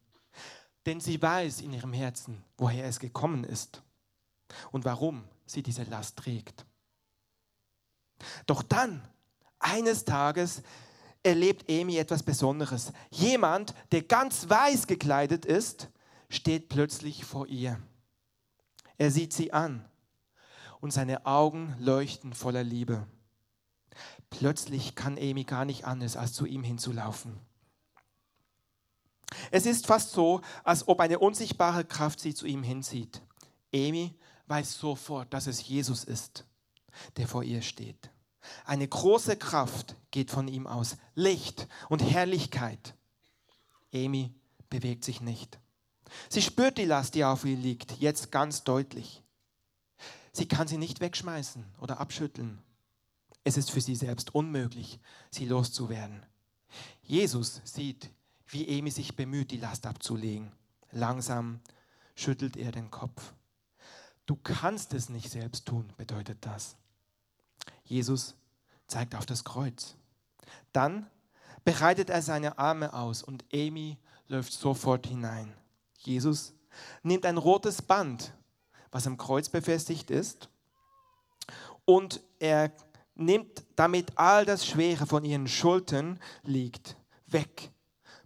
Denn 0.86 1.00
sie 1.00 1.20
weiß 1.20 1.60
in 1.60 1.72
ihrem 1.72 1.92
Herzen, 1.92 2.42
woher 2.56 2.84
es 2.86 2.98
gekommen 2.98 3.44
ist 3.44 3.82
und 4.70 4.84
warum 4.84 5.24
sie 5.46 5.62
diese 5.62 5.84
Last 5.84 6.16
trägt. 6.18 6.66
Doch 8.46 8.62
dann 8.62 9.02
eines 9.58 10.04
Tages 10.04 10.62
erlebt 11.22 11.70
Amy 11.70 11.96
etwas 11.98 12.22
Besonderes. 12.22 12.92
Jemand, 13.10 13.74
der 13.92 14.02
ganz 14.02 14.48
weiß 14.48 14.86
gekleidet 14.86 15.44
ist, 15.44 15.88
steht 16.28 16.68
plötzlich 16.68 17.24
vor 17.24 17.46
ihr. 17.46 17.80
Er 18.98 19.10
sieht 19.10 19.32
sie 19.32 19.52
an 19.52 19.88
und 20.80 20.92
seine 20.92 21.26
Augen 21.26 21.76
leuchten 21.78 22.34
voller 22.34 22.64
Liebe. 22.64 23.06
Plötzlich 24.30 24.94
kann 24.94 25.18
Amy 25.18 25.44
gar 25.44 25.64
nicht 25.64 25.84
anders, 25.84 26.16
als 26.16 26.32
zu 26.32 26.46
ihm 26.46 26.64
hinzulaufen. 26.64 27.38
Es 29.50 29.66
ist 29.66 29.86
fast 29.86 30.12
so, 30.12 30.40
als 30.64 30.86
ob 30.88 31.00
eine 31.00 31.18
unsichtbare 31.18 31.84
Kraft 31.84 32.20
sie 32.20 32.34
zu 32.34 32.46
ihm 32.46 32.62
hinzieht. 32.62 33.22
Amy 33.74 34.14
weiß 34.46 34.78
sofort, 34.78 35.32
dass 35.32 35.46
es 35.46 35.66
Jesus 35.66 36.04
ist, 36.04 36.44
der 37.16 37.28
vor 37.28 37.42
ihr 37.42 37.62
steht. 37.62 38.10
Eine 38.64 38.88
große 38.88 39.36
Kraft 39.36 39.96
geht 40.10 40.30
von 40.30 40.48
ihm 40.48 40.66
aus, 40.66 40.96
Licht 41.14 41.68
und 41.88 42.00
Herrlichkeit. 42.00 42.94
Amy 43.94 44.34
bewegt 44.68 45.04
sich 45.04 45.20
nicht. 45.20 45.58
Sie 46.28 46.42
spürt 46.42 46.78
die 46.78 46.84
Last, 46.84 47.14
die 47.14 47.24
auf 47.24 47.44
ihr 47.44 47.56
liegt, 47.56 47.98
jetzt 47.98 48.30
ganz 48.30 48.64
deutlich. 48.64 49.22
Sie 50.32 50.46
kann 50.46 50.66
sie 50.66 50.78
nicht 50.78 51.00
wegschmeißen 51.00 51.64
oder 51.80 52.00
abschütteln. 52.00 52.62
Es 53.44 53.56
ist 53.56 53.70
für 53.70 53.80
sie 53.80 53.96
selbst 53.96 54.34
unmöglich, 54.34 54.98
sie 55.30 55.46
loszuwerden. 55.46 56.24
Jesus 57.02 57.60
sieht, 57.64 58.10
wie 58.52 58.78
Amy 58.78 58.90
sich 58.90 59.16
bemüht, 59.16 59.50
die 59.50 59.56
Last 59.56 59.86
abzulegen. 59.86 60.52
Langsam 60.90 61.60
schüttelt 62.14 62.56
er 62.56 62.70
den 62.70 62.90
Kopf. 62.90 63.32
Du 64.26 64.36
kannst 64.36 64.94
es 64.94 65.08
nicht 65.08 65.30
selbst 65.30 65.66
tun, 65.66 65.92
bedeutet 65.96 66.38
das. 66.42 66.76
Jesus 67.84 68.34
zeigt 68.86 69.14
auf 69.14 69.26
das 69.26 69.44
Kreuz. 69.44 69.96
Dann 70.72 71.10
bereitet 71.64 72.10
er 72.10 72.22
seine 72.22 72.58
Arme 72.58 72.92
aus 72.92 73.22
und 73.22 73.44
Amy 73.52 73.98
läuft 74.28 74.52
sofort 74.52 75.06
hinein. 75.06 75.52
Jesus 75.98 76.52
nimmt 77.02 77.24
ein 77.24 77.38
rotes 77.38 77.80
Band, 77.80 78.34
was 78.90 79.06
am 79.06 79.16
Kreuz 79.16 79.48
befestigt 79.48 80.10
ist, 80.10 80.48
und 81.84 82.20
er 82.38 82.72
nimmt 83.14 83.64
damit 83.76 84.18
all 84.18 84.44
das 84.44 84.66
Schwere 84.66 85.06
von 85.06 85.24
ihren 85.24 85.48
Schultern 85.48 86.20
liegt 86.44 86.96
weg. 87.26 87.72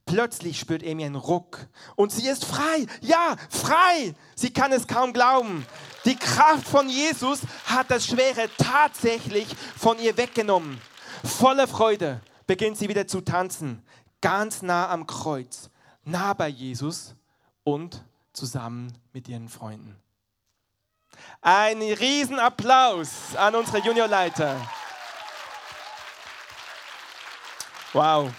Plötzlich 0.06 0.60
spürt 0.60 0.84
Amy 0.84 1.04
einen 1.04 1.16
Ruck 1.16 1.66
und 1.96 2.12
sie 2.12 2.28
ist 2.28 2.44
frei. 2.44 2.86
Ja, 3.00 3.36
frei. 3.50 4.14
Sie 4.36 4.52
kann 4.52 4.70
es 4.70 4.86
kaum 4.86 5.12
glauben. 5.12 5.66
Die 6.04 6.14
Kraft 6.14 6.68
von 6.68 6.88
Jesus 6.88 7.40
hat 7.64 7.90
das 7.90 8.06
Schwere 8.06 8.48
tatsächlich 8.56 9.48
von 9.76 9.98
ihr 9.98 10.16
weggenommen. 10.16 10.80
Voller 11.24 11.66
Freude 11.66 12.20
beginnt 12.46 12.78
sie 12.78 12.88
wieder 12.88 13.08
zu 13.08 13.20
tanzen, 13.20 13.82
ganz 14.20 14.62
nah 14.62 14.88
am 14.90 15.08
Kreuz, 15.08 15.70
nah 16.04 16.34
bei 16.34 16.46
Jesus 16.48 17.16
und 17.64 18.04
zusammen 18.32 18.96
mit 19.12 19.26
ihren 19.26 19.48
Freunden. 19.48 19.96
Ein 21.40 21.82
Riesenapplaus 21.82 23.34
an 23.34 23.56
unsere 23.56 23.78
Juniorleiter. 23.78 24.54
Wow. 27.92 28.30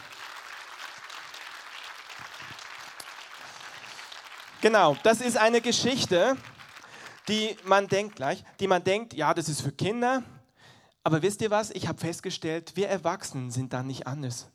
Genau, 4.60 4.98
das 5.04 5.22
ist 5.22 5.38
eine 5.38 5.62
Geschichte, 5.62 6.36
die 7.28 7.56
man 7.64 7.88
denkt 7.88 8.16
gleich, 8.16 8.44
die 8.60 8.68
man 8.68 8.84
denkt, 8.84 9.14
ja, 9.14 9.36
das 9.36 9.50
ist 9.50 9.62
für 9.62 9.72
Kinder. 9.72 10.24
Aber 11.04 11.22
wisst 11.22 11.42
ihr 11.42 11.52
was? 11.52 11.70
Ich 11.70 11.88
habe 11.88 12.00
festgestellt, 12.00 12.76
wir 12.76 12.88
Erwachsenen 12.88 13.52
sind 13.52 13.72
da 13.72 13.84
nicht 13.84 14.08
anders. 14.08 14.50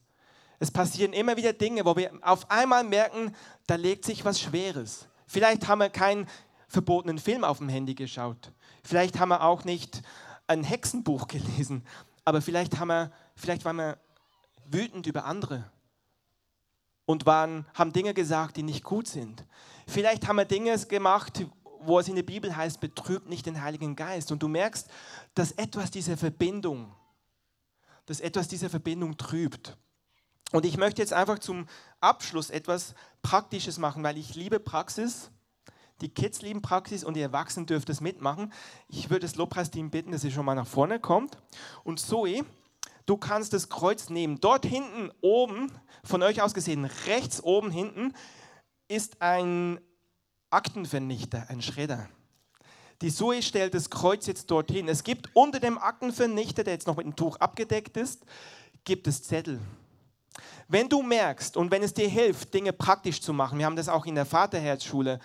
Es 0.59 0.73
passieren 0.73 1.13
immer 1.13 1.37
wieder 1.37 1.53
Dinge, 1.53 1.85
wo 1.85 1.97
wir 1.97 2.11
auf 2.21 2.51
einmal 2.51 2.83
merken, 2.83 3.33
da 3.69 3.77
legt 3.77 4.05
sich 4.05 4.25
was 4.25 4.41
Schweres. 4.41 5.07
Vielleicht 5.29 5.69
haben 5.69 5.79
wir 5.79 5.89
keinen 5.89 6.27
verbotenen 6.67 7.19
Film 7.19 7.45
auf 7.45 7.59
dem 7.59 7.69
Handy 7.69 7.95
geschaut. 7.95 8.51
Vielleicht 8.83 9.21
haben 9.21 9.29
wir 9.29 9.45
auch 9.45 9.63
nicht 9.63 10.03
ein 10.49 10.65
Hexenbuch 10.65 11.27
gelesen. 11.29 11.87
Aber 12.25 12.43
vielleicht, 12.43 12.81
haben 12.81 12.89
wir, 12.89 13.13
vielleicht 13.37 13.65
waren 13.65 13.77
wir 13.77 13.99
wütend 14.67 15.07
über 15.07 15.27
andere 15.27 15.71
und 17.07 17.27
waren, 17.27 17.67
haben 17.75 17.93
Dinge 17.93 18.15
gesagt, 18.15 18.57
die 18.57 18.63
nicht 18.63 18.85
gut 18.85 19.09
sind. 19.09 19.45
Vielleicht 19.87 20.29
haben 20.29 20.37
wir 20.37 20.45
Dinge 20.45 20.79
gemacht, 20.79 21.45
wo 21.81 21.99
es 21.99 22.09
in 22.09 22.17
der 22.17 22.23
Bibel 22.23 22.57
heißt, 22.57 22.81
betrübt 22.81 23.29
nicht 23.29 23.47
den 23.47 23.63
Heiligen 23.63 23.97
Geist. 23.97 24.31
Und 24.33 24.43
du 24.43 24.49
merkst, 24.49 24.89
dass 25.35 25.53
etwas 25.53 25.91
dieser 25.91 26.17
Verbindung, 26.17 26.93
dass 28.07 28.21
etwas 28.21 28.49
dieser 28.49 28.71
Verbindung 28.71 29.17
trübt. 29.17 29.77
Und 30.53 30.67
ich 30.67 30.77
möchte 30.77 31.01
jetzt 31.01 31.13
einfach 31.13 31.39
zum 31.39 31.67
Abschluss 32.01 32.51
etwas 32.51 32.95
Praktisches 33.23 33.79
machen, 33.79 34.03
weil 34.03 34.19
ich 34.19 34.35
liebe 34.35 34.61
Praxis. 34.61 35.31
Die 36.01 36.09
Kids 36.09 36.43
lieben 36.43 36.63
Praxis 36.63 37.05
und 37.05 37.15
die 37.15 37.21
Erwachsenen 37.21 37.67
dürfen 37.67 37.87
das 37.87 38.01
mitmachen. 38.01 38.53
Ich 38.89 39.09
würde 39.09 39.21
das 39.21 39.37
Lobpreisteam 39.37 39.91
bitten, 39.91 40.13
dass 40.13 40.25
ihr 40.25 40.31
schon 40.31 40.45
mal 40.45 40.55
nach 40.55 40.67
vorne 40.67 41.01
kommt. 41.01 41.39
Und 41.85 42.01
Zoe, 42.01 42.45
du 43.13 43.19
kannst 43.19 43.53
das 43.53 43.69
Kreuz 43.69 44.09
nehmen. 44.09 44.41
Dort 44.41 44.65
hinten 44.65 45.11
oben, 45.21 45.71
von 46.03 46.23
euch 46.23 46.41
aus 46.41 46.55
gesehen, 46.55 46.87
rechts 47.07 47.43
oben 47.43 47.71
hinten, 47.71 48.15
ist 48.89 49.21
ein 49.21 49.79
Aktenvernichter, 50.49 51.45
ein 51.51 51.61
Schredder. 51.61 52.09
Die 53.03 53.13
Zoe 53.13 53.43
stellt 53.43 53.75
das 53.75 53.91
Kreuz 53.91 54.27
jetzt 54.27 54.51
dorthin. 54.51 54.89
Es 54.89 55.05
gibt 55.05 55.29
unter 55.35 55.61
dem 55.61 55.77
Aktenvernichter, 55.77 56.65
der 56.65 56.73
jetzt 56.73 56.87
noch 56.87 56.97
mit 56.97 57.05
dem 57.05 57.15
Tuch 57.15 57.37
abgedeckt 57.37 57.99
ist, 57.99 58.25
gibt 58.85 59.07
es 59.07 59.23
Zettel. 59.23 59.61
Wenn 60.69 60.89
du 60.89 61.03
merkst 61.03 61.59
und 61.59 61.71
wenn 61.71 61.83
es 61.83 61.93
dir 61.93 62.09
hilft, 62.09 62.55
Dinge 62.55 62.73
praktisch 62.73 63.21
zu 63.21 63.35
machen, 63.35 63.59
wir 63.59 63.67
haben 63.67 63.77
das 63.77 63.91
auch 63.91 64.07
in 64.07 64.15
der 64.15 64.25
Vaterherzschule 64.25 65.21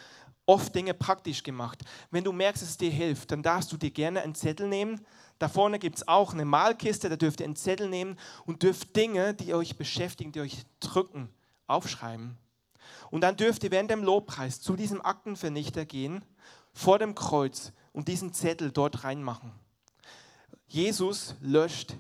oft 0.46 0.76
Dinge 0.76 0.94
praktisch 0.94 1.42
gemacht. 1.42 1.84
Wenn 2.12 2.26
du 2.26 2.34
merkst, 2.34 2.64
es 2.64 2.78
dir 2.78 2.92
hilft, 2.92 3.32
dann 3.32 3.44
darfst 3.44 3.72
du 3.72 3.78
dir 3.78 3.92
gerne 3.92 4.24
einen 4.24 4.36
Zettel 4.36 4.68
nehmen. 4.68 5.06
Da 5.40 5.48
vorne 5.48 5.80
gibt 5.80 5.98
es 5.98 6.08
auch 6.08 6.34
eine 6.34 6.46
Malkiste, 6.46 7.10
da 7.10 7.16
dürft 7.16 7.40
ihr 7.40 7.46
einen 7.46 7.56
Zettel 7.56 7.90
nehmen 7.90 8.18
und 8.46 8.64
dürft 8.64 8.96
Dinge, 8.96 9.34
die 9.34 9.54
euch 9.54 9.78
beschäftigen, 9.78 10.32
die 10.32 10.42
euch 10.42 10.66
drücken, 10.80 11.30
aufschreiben. 11.68 12.38
Und 13.12 13.22
dann 13.22 13.38
dürft 13.38 13.64
ihr 13.64 13.72
während 13.72 13.92
dem 13.92 14.04
Lobpreis 14.04 14.62
zu 14.62 14.76
diesem 14.76 15.02
Aktenvernichter 15.02 15.86
gehen, 15.86 16.24
vor 16.74 17.00
dem 17.00 17.16
Kreuz 17.16 17.72
und 17.94 18.08
diesen 18.08 18.34
Zettel 18.34 18.72
dort 18.72 19.04
reinmachen. 19.04 19.52
Jesus 20.68 21.36
löscht 21.42 21.96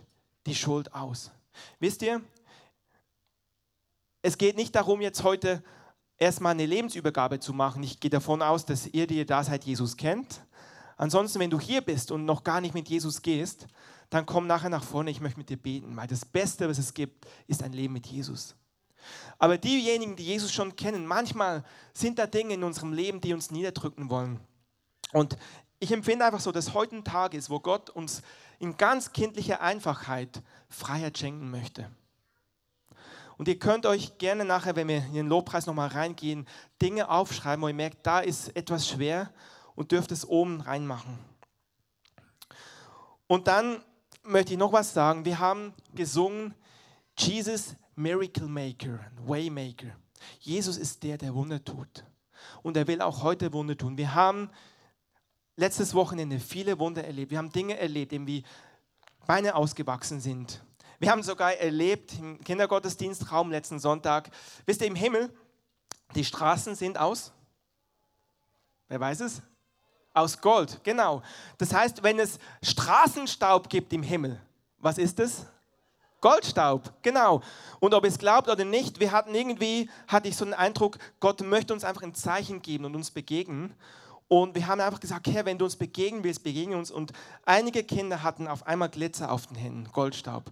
die 0.45 0.56
Schuld 0.56 0.93
aus. 0.93 1.32
Wisst 1.80 2.02
ihr, 2.02 2.21
es 4.21 4.38
geht 4.38 4.58
nicht 4.58 4.76
darum, 4.76 5.02
jetzt 5.02 5.23
heute 5.23 5.63
erstmal 6.17 6.52
eine 6.52 6.65
Lebensübergabe 6.65 7.39
zu 7.39 7.54
machen. 7.54 7.84
Ich 7.84 8.00
gehe 8.00 8.12
davon 8.12 8.41
aus, 8.41 8.65
dass 8.65 8.88
ihr, 8.88 9.08
die 9.08 9.17
ihr 9.17 9.26
da 9.26 9.43
seid, 9.43 9.63
Jesus 9.63 9.95
kennt. 9.95 10.41
Ansonsten, 10.98 11.40
wenn 11.40 11.52
du 11.52 11.60
hier 11.60 11.82
bist 11.82 12.12
und 12.12 12.26
noch 12.26 12.44
gar 12.44 12.60
nicht 12.60 12.74
mit 12.74 12.90
Jesus 12.90 13.22
gehst, 13.22 13.68
dann 14.10 14.26
komm 14.26 14.48
nachher 14.48 14.70
nach 14.70 14.84
vorne, 14.84 15.12
ich 15.12 15.22
möchte 15.22 15.38
mit 15.38 15.50
dir 15.50 15.58
beten, 15.58 15.96
weil 15.96 16.08
das 16.08 16.26
Beste, 16.26 16.68
was 16.68 16.80
es 16.80 16.94
gibt, 16.94 17.26
ist 17.46 17.62
ein 17.64 17.74
Leben 17.74 17.94
mit 17.94 18.08
Jesus. 18.08 18.56
Aber 19.38 19.58
diejenigen, 19.58 20.16
die 20.16 20.26
Jesus 20.26 20.52
schon 20.52 20.76
kennen, 20.76 21.06
manchmal 21.06 21.64
sind 21.94 22.18
da 22.20 22.26
Dinge 22.26 22.56
in 22.56 22.64
unserem 22.64 22.94
Leben, 22.94 23.22
die 23.22 23.34
uns 23.34 23.52
niederdrücken 23.52 24.10
wollen. 24.10 24.40
Und 25.14 25.38
ich 25.80 25.92
empfinde 25.92 26.26
einfach 26.26 26.40
so, 26.40 26.52
dass 26.52 26.74
heute 26.74 26.96
ein 26.96 27.04
Tag 27.04 27.36
ist, 27.36 27.50
wo 27.50 27.60
Gott 27.60 27.90
uns 27.92 28.24
in 28.60 28.76
ganz 28.78 29.14
kindlicher 29.14 29.62
Einfachheit 29.62 30.42
Freiheit 30.68 31.18
schenken 31.18 31.52
möchte. 31.52 31.92
Und 33.38 33.48
ihr 33.48 33.60
könnt 33.60 33.86
euch 33.86 34.18
gerne 34.18 34.46
nachher, 34.46 34.76
wenn 34.76 34.88
wir 34.88 34.98
in 34.98 35.14
den 35.14 35.28
Lobpreis 35.28 35.68
nochmal 35.68 35.90
reingehen, 35.90 36.48
Dinge 36.82 37.10
aufschreiben, 37.10 37.62
wo 37.62 37.68
ihr 37.68 37.76
merkt, 37.76 38.06
da 38.08 38.20
ist 38.20 38.56
etwas 38.56 38.90
schwer 38.90 39.32
und 39.78 39.94
dürft 39.94 40.12
es 40.12 40.28
oben 40.28 40.60
reinmachen. 40.60 41.18
Und 43.28 43.48
dann 43.48 43.82
möchte 44.24 44.52
ich 44.52 44.60
noch 44.60 44.74
was 44.74 44.94
sagen. 44.94 45.24
Wir 45.24 45.40
haben 45.40 45.74
gesungen, 45.96 46.54
Jesus 47.18 47.76
Miracle 47.96 48.48
Maker, 48.48 49.00
Waymaker. 49.26 49.96
Jesus 50.42 50.76
ist 50.76 51.04
der, 51.04 51.18
der 51.18 51.34
Wunder 51.34 51.63
tut. 51.63 52.04
Und 52.62 52.76
er 52.76 52.88
will 52.88 53.02
auch 53.02 53.24
heute 53.24 53.54
Wunder 53.54 53.78
tun. 53.78 53.98
Wir 53.98 54.13
haben 54.13 54.50
letztes 55.56 55.94
Wochenende 55.94 56.40
viele 56.40 56.78
Wunder 56.80 57.06
erlebt. 57.06 57.32
Wir 57.32 57.38
haben 57.38 57.52
Dinge 57.52 57.78
erlebt, 57.78 58.12
wie 58.12 58.44
Beine 59.26 59.56
ausgewachsen 59.56 60.20
sind, 60.20 60.62
wir 61.00 61.12
haben 61.12 61.22
sogar 61.22 61.54
erlebt 61.54 62.18
im 62.18 62.44
Kindergottesdienstraum 62.44 63.52
letzten 63.52 63.78
Sonntag, 63.78 64.32
wisst 64.66 64.82
ihr, 64.82 64.88
im 64.88 64.96
Himmel, 64.96 65.32
die 66.16 66.26
Straßen 66.26 66.74
sind 66.74 66.98
aus, 66.98 67.32
wer 68.88 69.00
weiß 69.00 69.20
es? 69.20 69.44
Aus 70.17 70.41
Gold, 70.41 70.80
genau. 70.84 71.21
Das 71.60 71.71
heißt, 71.71 72.01
wenn 72.01 72.19
es 72.19 72.39
Straßenstaub 72.63 73.69
gibt 73.69 73.93
im 73.93 74.01
Himmel, 74.01 74.41
was 74.80 74.97
ist 74.97 75.19
es? 75.19 75.45
Goldstaub, 76.21 76.91
genau. 77.03 77.41
Und 77.80 77.93
ob 77.93 78.03
ihr 78.03 78.10
es 78.10 78.17
glaubt 78.17 78.49
oder 78.49 78.65
nicht, 78.65 78.99
wir 78.99 79.12
hatten 79.12 79.36
irgendwie, 79.36 79.91
hatte 80.08 80.27
ich 80.27 80.36
so 80.36 80.43
den 80.43 80.56
Eindruck, 80.56 80.97
Gott 81.19 81.41
möchte 81.41 81.71
uns 81.71 81.84
einfach 81.84 82.01
ein 82.01 82.15
Zeichen 82.15 82.63
geben 82.63 82.86
und 82.86 82.95
uns 82.95 83.12
begegnen. 83.12 83.75
Und 84.27 84.56
wir 84.56 84.65
haben 84.65 84.82
einfach 84.82 84.99
gesagt, 84.99 85.27
Herr, 85.27 85.45
wenn 85.45 85.60
du 85.60 85.65
uns 85.65 85.75
begegnen 85.75 86.23
willst, 86.23 86.43
begegne 86.43 86.75
uns. 86.75 86.89
Und 86.89 87.13
einige 87.45 87.84
Kinder 87.84 88.23
hatten 88.23 88.47
auf 88.47 88.65
einmal 88.65 88.89
Glitzer 88.89 89.32
auf 89.32 89.45
den 89.45 89.56
Händen, 89.56 89.88
Goldstaub. 89.93 90.51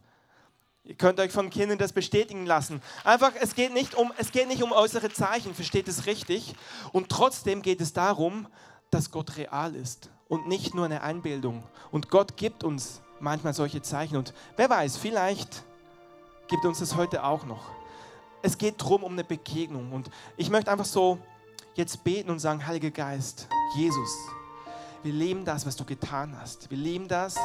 Ihr 0.83 0.93
könnt 0.93 1.19
euch 1.19 1.31
von 1.31 1.49
Kindern 1.49 1.79
das 1.79 1.91
bestätigen 1.91 2.45
lassen. 2.45 2.83
Einfach, 3.03 3.31
es 3.41 3.55
geht 3.55 3.73
nicht 3.73 3.95
um, 3.95 4.13
es 4.17 4.31
geht 4.31 4.47
nicht 4.47 4.61
um 4.61 4.71
äußere 4.71 5.11
Zeichen, 5.11 5.55
versteht 5.55 5.87
es 5.87 6.05
richtig. 6.05 6.53
Und 6.91 7.09
trotzdem 7.09 7.63
geht 7.63 7.81
es 7.81 7.93
darum, 7.93 8.47
dass 8.91 9.11
Gott 9.11 9.37
real 9.37 9.75
ist 9.75 10.09
und 10.27 10.47
nicht 10.47 10.73
nur 10.73 10.85
eine 10.85 11.01
Einbildung. 11.01 11.63
Und 11.91 12.09
Gott 12.09 12.37
gibt 12.37 12.63
uns 12.63 13.01
manchmal 13.19 13.53
solche 13.53 13.81
Zeichen. 13.81 14.17
Und 14.17 14.33
wer 14.55 14.69
weiß, 14.69 14.97
vielleicht 14.97 15.63
gibt 16.47 16.65
uns 16.65 16.79
das 16.79 16.95
heute 16.95 17.23
auch 17.23 17.45
noch. 17.45 17.63
Es 18.41 18.57
geht 18.57 18.81
darum, 18.81 19.03
um 19.03 19.13
eine 19.13 19.23
Begegnung. 19.23 19.91
Und 19.91 20.09
ich 20.37 20.49
möchte 20.49 20.71
einfach 20.71 20.85
so 20.85 21.17
jetzt 21.73 22.03
beten 22.03 22.29
und 22.29 22.39
sagen, 22.39 22.65
Heiliger 22.65 22.91
Geist, 22.91 23.47
Jesus, 23.75 24.09
wir 25.03 25.13
lieben 25.13 25.45
das, 25.45 25.65
was 25.65 25.75
du 25.75 25.85
getan 25.85 26.35
hast. 26.39 26.69
Wir 26.69 26.77
lieben 26.77 27.07
das, 27.07 27.35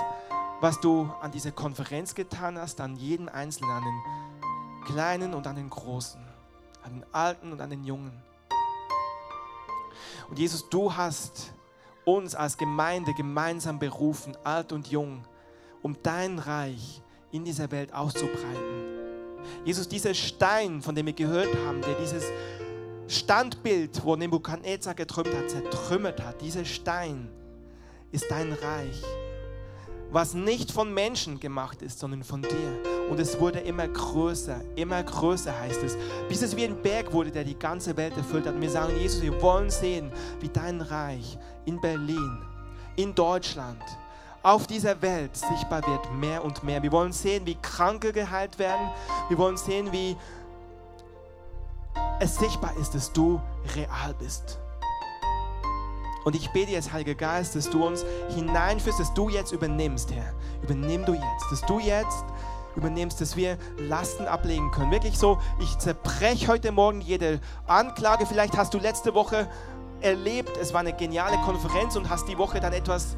was 0.60 0.80
du 0.80 1.10
an 1.20 1.30
dieser 1.30 1.52
Konferenz 1.52 2.14
getan 2.14 2.58
hast, 2.58 2.80
an 2.80 2.96
jeden 2.96 3.28
Einzelnen, 3.28 3.70
an 3.70 3.84
den 3.84 4.84
Kleinen 4.84 5.34
und 5.34 5.46
an 5.46 5.56
den 5.56 5.70
Großen, 5.70 6.20
an 6.82 6.92
den 6.92 7.04
Alten 7.12 7.52
und 7.52 7.60
an 7.60 7.70
den 7.70 7.84
Jungen. 7.84 8.12
Und 10.28 10.38
Jesus, 10.38 10.68
du 10.68 10.94
hast 10.94 11.52
uns 12.04 12.34
als 12.34 12.56
Gemeinde 12.56 13.12
gemeinsam 13.14 13.78
berufen, 13.78 14.36
alt 14.44 14.72
und 14.72 14.88
jung, 14.88 15.24
um 15.82 15.96
dein 16.02 16.38
Reich 16.38 17.02
in 17.32 17.44
dieser 17.44 17.70
Welt 17.70 17.92
auszubreiten. 17.92 19.00
Jesus, 19.64 19.88
dieser 19.88 20.14
Stein, 20.14 20.82
von 20.82 20.94
dem 20.94 21.06
wir 21.06 21.12
gehört 21.12 21.54
haben, 21.66 21.80
der 21.80 21.94
dieses 21.94 22.24
Standbild, 23.08 24.04
wo 24.04 24.16
Nebukadnezar 24.16 24.94
geträumt 24.94 25.34
hat, 25.34 25.50
zertrümmert 25.50 26.22
hat, 26.22 26.40
dieser 26.40 26.64
Stein 26.64 27.28
ist 28.12 28.26
dein 28.30 28.52
Reich, 28.52 29.02
was 30.12 30.34
nicht 30.34 30.70
von 30.70 30.92
Menschen 30.92 31.38
gemacht 31.38 31.82
ist, 31.82 31.98
sondern 31.98 32.24
von 32.24 32.42
dir. 32.42 33.08
Und 33.08 33.18
es 33.20 33.38
wurde 33.38 33.60
immer 33.60 33.88
größer, 33.88 34.60
immer 34.76 35.02
größer 35.02 35.58
heißt 35.58 35.82
es, 35.82 35.96
bis 36.28 36.42
es 36.42 36.56
wie 36.56 36.64
ein 36.64 36.80
Berg 36.80 37.12
wurde, 37.12 37.30
der 37.30 37.44
die 37.44 37.58
ganze 37.58 37.96
Welt 37.96 38.16
erfüllt 38.16 38.46
hat. 38.46 38.54
Und 38.54 38.62
wir 38.62 38.70
sagen, 38.70 38.96
Jesus, 38.98 39.22
wir 39.22 39.40
wollen 39.40 39.70
sehen, 39.70 40.12
wie 40.40 40.48
dein 40.48 40.80
Reich 40.80 41.38
in 41.64 41.80
Berlin, 41.80 42.38
in 42.96 43.14
Deutschland, 43.14 43.82
auf 44.42 44.66
dieser 44.66 45.00
Welt 45.02 45.36
sichtbar 45.36 45.86
wird, 45.86 46.12
mehr 46.14 46.42
und 46.44 46.62
mehr. 46.64 46.82
Wir 46.82 46.92
wollen 46.92 47.12
sehen, 47.12 47.44
wie 47.44 47.56
Kranke 47.56 48.12
geheilt 48.12 48.58
werden. 48.58 48.88
Wir 49.28 49.36
wollen 49.36 49.56
sehen, 49.56 49.92
wie 49.92 50.16
es 52.20 52.36
sichtbar 52.36 52.74
ist, 52.80 52.94
dass 52.94 53.12
du 53.12 53.40
real 53.76 54.14
bist. 54.18 54.58
Und 56.24 56.36
ich 56.36 56.50
bete 56.50 56.72
jetzt, 56.72 56.92
Heiliger 56.92 57.14
Geist, 57.14 57.56
dass 57.56 57.70
du 57.70 57.86
uns 57.86 58.04
hineinführst, 58.34 59.00
dass 59.00 59.14
du 59.14 59.28
jetzt 59.28 59.52
übernimmst, 59.52 60.12
Herr. 60.12 60.34
Übernimm 60.62 61.04
du 61.04 61.14
jetzt, 61.14 61.50
dass 61.50 61.62
du 61.62 61.78
jetzt 61.78 62.24
übernimmst, 62.76 63.20
dass 63.20 63.36
wir 63.36 63.56
Lasten 63.78 64.26
ablegen 64.26 64.70
können. 64.70 64.90
Wirklich 64.90 65.18
so, 65.18 65.38
ich 65.60 65.78
zerbreche 65.78 66.48
heute 66.48 66.72
Morgen 66.72 67.00
jede 67.00 67.40
Anklage. 67.66 68.26
Vielleicht 68.26 68.56
hast 68.56 68.74
du 68.74 68.78
letzte 68.78 69.14
Woche 69.14 69.48
erlebt, 70.00 70.56
es 70.56 70.72
war 70.72 70.80
eine 70.80 70.92
geniale 70.92 71.36
Konferenz 71.38 71.96
und 71.96 72.08
hast 72.08 72.28
die 72.28 72.38
Woche 72.38 72.60
dann 72.60 72.72
etwas 72.72 73.16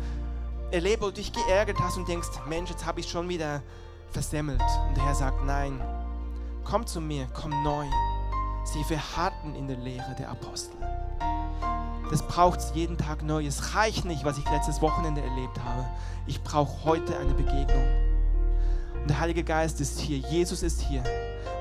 erlebt, 0.71 1.03
wo 1.03 1.07
du 1.07 1.13
dich 1.13 1.33
geärgert 1.33 1.79
hast 1.81 1.97
und 1.97 2.09
denkst, 2.09 2.29
Mensch, 2.49 2.71
jetzt 2.71 2.87
habe 2.87 3.01
ich 3.01 3.09
schon 3.09 3.29
wieder 3.29 3.63
versemmelt. 4.11 4.63
Und 4.89 4.97
der 4.97 5.05
Herr 5.05 5.15
sagt, 5.15 5.45
nein, 5.45 5.81
komm 6.65 6.87
zu 6.87 7.01
mir, 7.01 7.29
komm 7.35 7.51
neu. 7.63 7.87
Sie 8.65 8.83
verharrten 8.85 9.55
in 9.55 9.67
der 9.67 9.77
Lehre 9.77 10.15
der 10.19 10.31
Apostel. 10.31 10.77
Das 12.13 12.21
braucht 12.21 12.61
jeden 12.75 12.99
Tag 12.99 13.23
neu. 13.23 13.47
Es 13.47 13.75
reicht 13.75 14.05
nicht, 14.05 14.23
was 14.23 14.37
ich 14.37 14.45
letztes 14.51 14.83
Wochenende 14.83 15.23
erlebt 15.23 15.59
habe. 15.65 15.87
Ich 16.27 16.43
brauche 16.43 16.85
heute 16.85 17.17
eine 17.17 17.33
Begegnung. 17.33 17.87
Und 19.01 19.09
der 19.09 19.19
Heilige 19.19 19.43
Geist 19.43 19.81
ist 19.81 19.99
hier. 19.99 20.19
Jesus 20.19 20.63
ist 20.63 20.83
hier. 20.83 21.03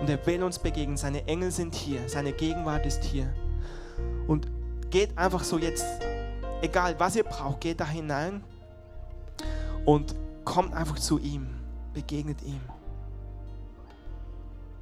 Und 0.01 0.09
er 0.09 0.23
will 0.25 0.43
uns 0.43 0.59
begegnen. 0.59 0.97
Seine 0.97 1.25
Engel 1.25 1.51
sind 1.51 1.73
hier. 1.73 2.01
Seine 2.09 2.33
Gegenwart 2.33 2.85
ist 2.85 3.01
hier. 3.01 3.33
Und 4.27 4.51
geht 4.89 5.17
einfach 5.17 5.45
so 5.45 5.57
jetzt, 5.57 5.85
egal 6.61 6.99
was 6.99 7.15
ihr 7.15 7.23
braucht, 7.23 7.61
geht 7.61 7.79
da 7.79 7.85
hinein 7.85 8.43
und 9.85 10.13
kommt 10.43 10.73
einfach 10.73 10.99
zu 10.99 11.17
ihm. 11.17 11.47
Begegnet 11.93 12.41
ihm. 12.41 12.59